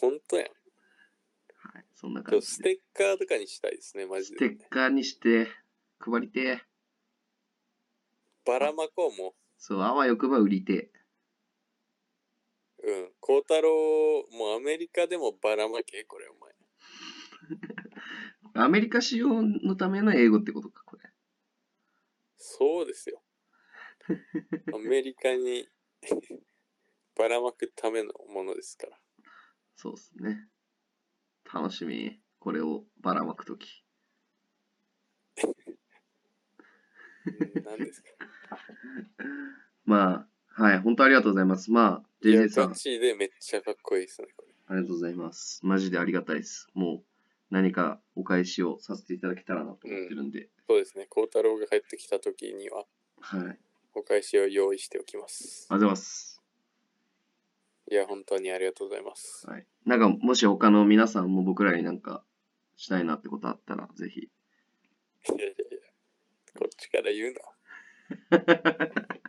[0.00, 0.46] ほんとやん。
[0.46, 1.84] はい。
[1.94, 2.52] そんな感じで。
[2.52, 5.48] ステッカーとかにしたいですね、マジスで、テッカーにして
[5.98, 6.62] 配りてえ。
[8.44, 9.34] ばらまこうも。
[9.56, 10.90] そう、あわよくば売りて
[12.82, 13.10] うん。
[13.20, 13.70] 孝太郎、
[14.32, 16.52] もうアメリカでもばらまけ、これお前。
[16.52, 16.54] え。
[18.60, 21.02] アメリカ仕様のための英語ってことか、これ。
[22.36, 23.22] そうですよ。
[24.74, 25.66] アメリカに
[27.16, 29.00] ばらまくためのものですから。
[29.76, 30.48] そうっすね。
[31.52, 32.20] 楽しみ。
[32.38, 33.84] これをばらまくとき。
[35.44, 35.54] うん
[37.64, 38.08] 何ですか？
[39.86, 40.78] まあ、はい。
[40.80, 41.70] 本当ありがとうございます。
[41.70, 44.54] まあ、JJ さんガ、チでめっちゃかっこいいですね、これ。
[44.66, 45.60] ありがとうございます。
[45.64, 46.68] マジでありがたいです。
[46.74, 47.04] もう
[47.50, 50.50] 何かお返しをさせていただけたらなと思ってるんで。
[50.68, 52.86] そうですね、孝太郎が帰ってきた時には、
[53.20, 53.40] はい。
[53.40, 53.64] ありがとう
[54.00, 55.66] お返しを用意しておきます。
[55.70, 56.33] ございます。
[57.90, 59.46] いや、本当にありがとうございます。
[59.46, 59.66] はい。
[59.84, 62.24] なんか、もし他の皆さんも僕らになんか
[62.76, 64.20] したいなってことあったら、ぜひ。
[64.20, 64.26] い
[65.28, 65.54] やいやいや、
[66.58, 67.40] こっちから言うな。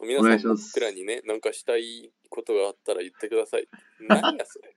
[0.00, 3.68] 皆さんもお願いします僕らにね、なんかしたいことがあったら言ってください。
[4.08, 4.76] 何やそれ。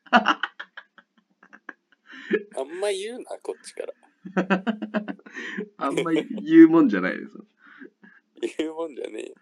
[2.58, 3.94] あんま言うな、こっちから。
[5.78, 7.38] あんまり言うもんじゃないです。
[8.58, 9.36] 言うもんじゃねえよ。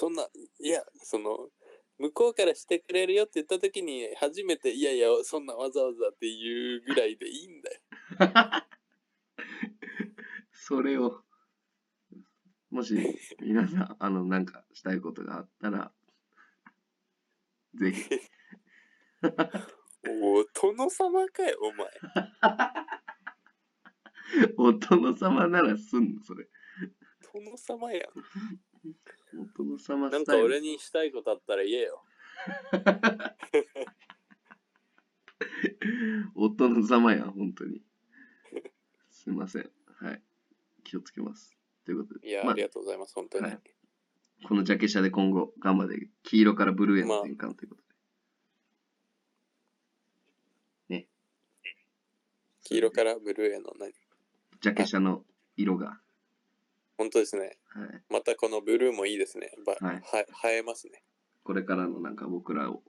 [0.00, 0.26] そんな、
[0.60, 1.50] いや、その、
[1.98, 7.80] 向こうからしてくれるよって言った時に、初めて、いやいや、そんなわざわざって言うぐらいでいいんだよ。
[10.52, 11.22] それを、
[12.70, 12.96] もし
[13.42, 15.92] 皆さん、あの、なんかしたいことがあったら、
[17.74, 18.08] ぜひ。
[20.08, 21.90] お殿様かよ、お前。
[24.56, 26.48] お殿様ならすんの、それ。
[27.34, 28.02] 殿様やん。
[28.84, 30.22] お殿様なん。
[30.22, 30.42] スタイル。
[30.42, 32.02] か俺にしたいことあったら言えよ。
[36.34, 37.82] お殿様や、本当に。
[39.10, 39.70] すいません。
[40.00, 40.22] はい。
[40.84, 41.56] 気をつけます。
[41.84, 43.44] ということで、いや、まあありがとうございます、本当に。
[43.44, 43.60] はい
[44.48, 47.82] このジャケ写で今後頑張って、黄色からブルーへの転換ということ
[50.88, 50.96] で。
[50.96, 51.08] ね。
[52.64, 53.92] 黄色からブルーへの何
[54.62, 55.24] ジャケ写の
[55.56, 56.00] 色が。
[57.00, 57.56] 本当ですね。
[57.68, 58.02] はい。
[58.10, 59.50] またこのブルーもいいですね。
[59.64, 60.02] ばはい
[60.42, 61.02] は映えますね。
[61.44, 62.82] これからのなんか僕らを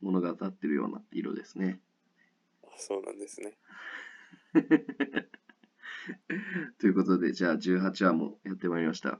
[0.00, 1.80] 物語ってるような色ですね。
[2.62, 3.58] あそうなんですね。
[6.78, 9.18] ということで、じゃあ18話もやってまいりました。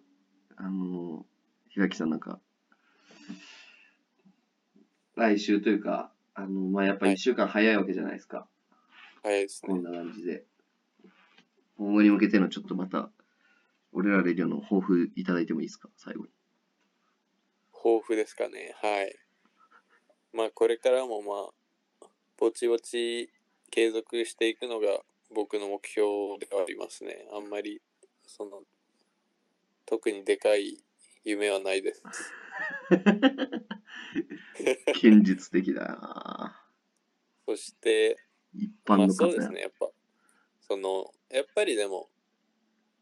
[0.54, 2.40] あのー、平木さんなんか、
[5.16, 8.48] 来週というか、あのまあ、やっぱり1週間早いわけじゃないですか。
[9.24, 9.68] 早いですね。
[9.68, 10.46] こんな感じで。
[11.76, 13.10] 今後に向けてのちょっとまた、
[13.92, 15.88] 俺らレディオの抱負いただいてもいいですか？
[15.96, 16.30] 最後に。
[17.84, 18.74] 豊富ですかね。
[18.82, 19.16] はい。
[20.32, 21.50] まあ、これからもま
[22.06, 23.30] あ、ぼちぼち
[23.70, 25.00] 継続していくのが
[25.34, 27.26] 僕の目標ではありますね。
[27.32, 27.80] あんまり、
[28.26, 28.62] その、
[29.86, 30.78] 特にでかい
[31.24, 32.02] 夢はないです。
[34.88, 36.62] 現実的だな
[37.46, 38.18] そして、
[38.54, 39.88] 一般まあの方やそうですね、やっぱ、
[40.60, 42.10] その、やっぱりでも、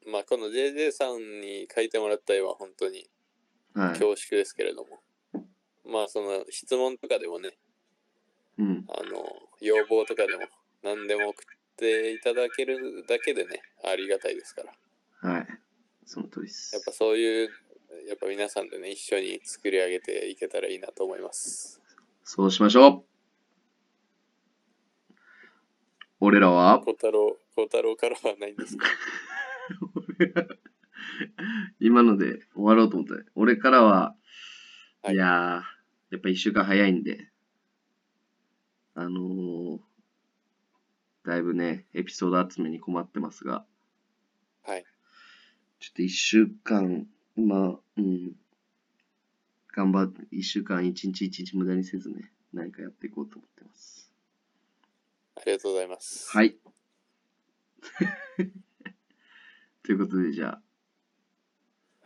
[0.07, 3.07] まあこの JJ さんに書いてもらった絵は本当に
[3.74, 3.88] はい。
[3.98, 5.00] 恐縮ですけれども、
[5.84, 7.50] まあその質問とかでもね、
[8.59, 8.86] うん。
[8.88, 9.24] あの、
[9.61, 10.42] 要望とかでも
[10.82, 11.46] 何でも送っ
[11.76, 14.62] ていただけるだけでね、ありがたいですか
[15.22, 15.30] ら。
[15.30, 15.46] はい。
[16.07, 16.74] その通りです。
[16.74, 17.50] やっぱそういう、
[18.09, 21.82] やっぱ皆さんでね、一緒に作り上げていけたらいいなと思います。
[22.24, 23.04] そうしましょ
[25.11, 25.14] う。
[26.20, 26.80] 俺らは？
[26.80, 28.86] 小太郎、小太郎からはないんですか？
[31.80, 33.14] 今ので終わろうと思った。
[33.34, 34.16] 俺からは、
[35.02, 35.62] はいい、やー、
[36.10, 37.30] やっぱ一週間早いんで、
[38.94, 39.80] あのー、
[41.24, 43.66] だいぶね、エピソード集めに困ってますが、
[44.64, 44.84] はい。
[45.80, 47.06] ちょっと一週間、
[47.36, 48.32] まあ、うん、
[49.72, 54.10] 頑張って、一週間一日一日無駄にせずね、何かやっていこうと思ってます。
[55.36, 56.30] ありがとうございます。
[56.30, 56.56] はい。
[59.87, 60.59] ということで、じゃ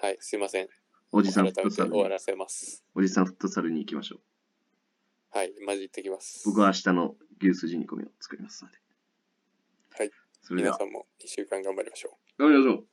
[0.02, 0.68] あ、はい、すいません。
[1.12, 2.84] おじさんフットサルに終わらせます。
[2.94, 5.38] おじさんフットサルに行きましょう。
[5.38, 6.42] はい、マジ行ってきます。
[6.44, 8.76] 僕は明日の牛すじ煮込みを作りますので。
[9.98, 10.10] はい。
[10.42, 12.86] それでは皆さ、んも1週間頑張りましょ頑張りましょう。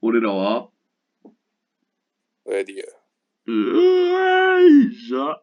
[0.00, 0.70] 俺らは、
[2.46, 2.50] う。
[2.50, 2.80] レディー。
[3.44, 5.41] うーわー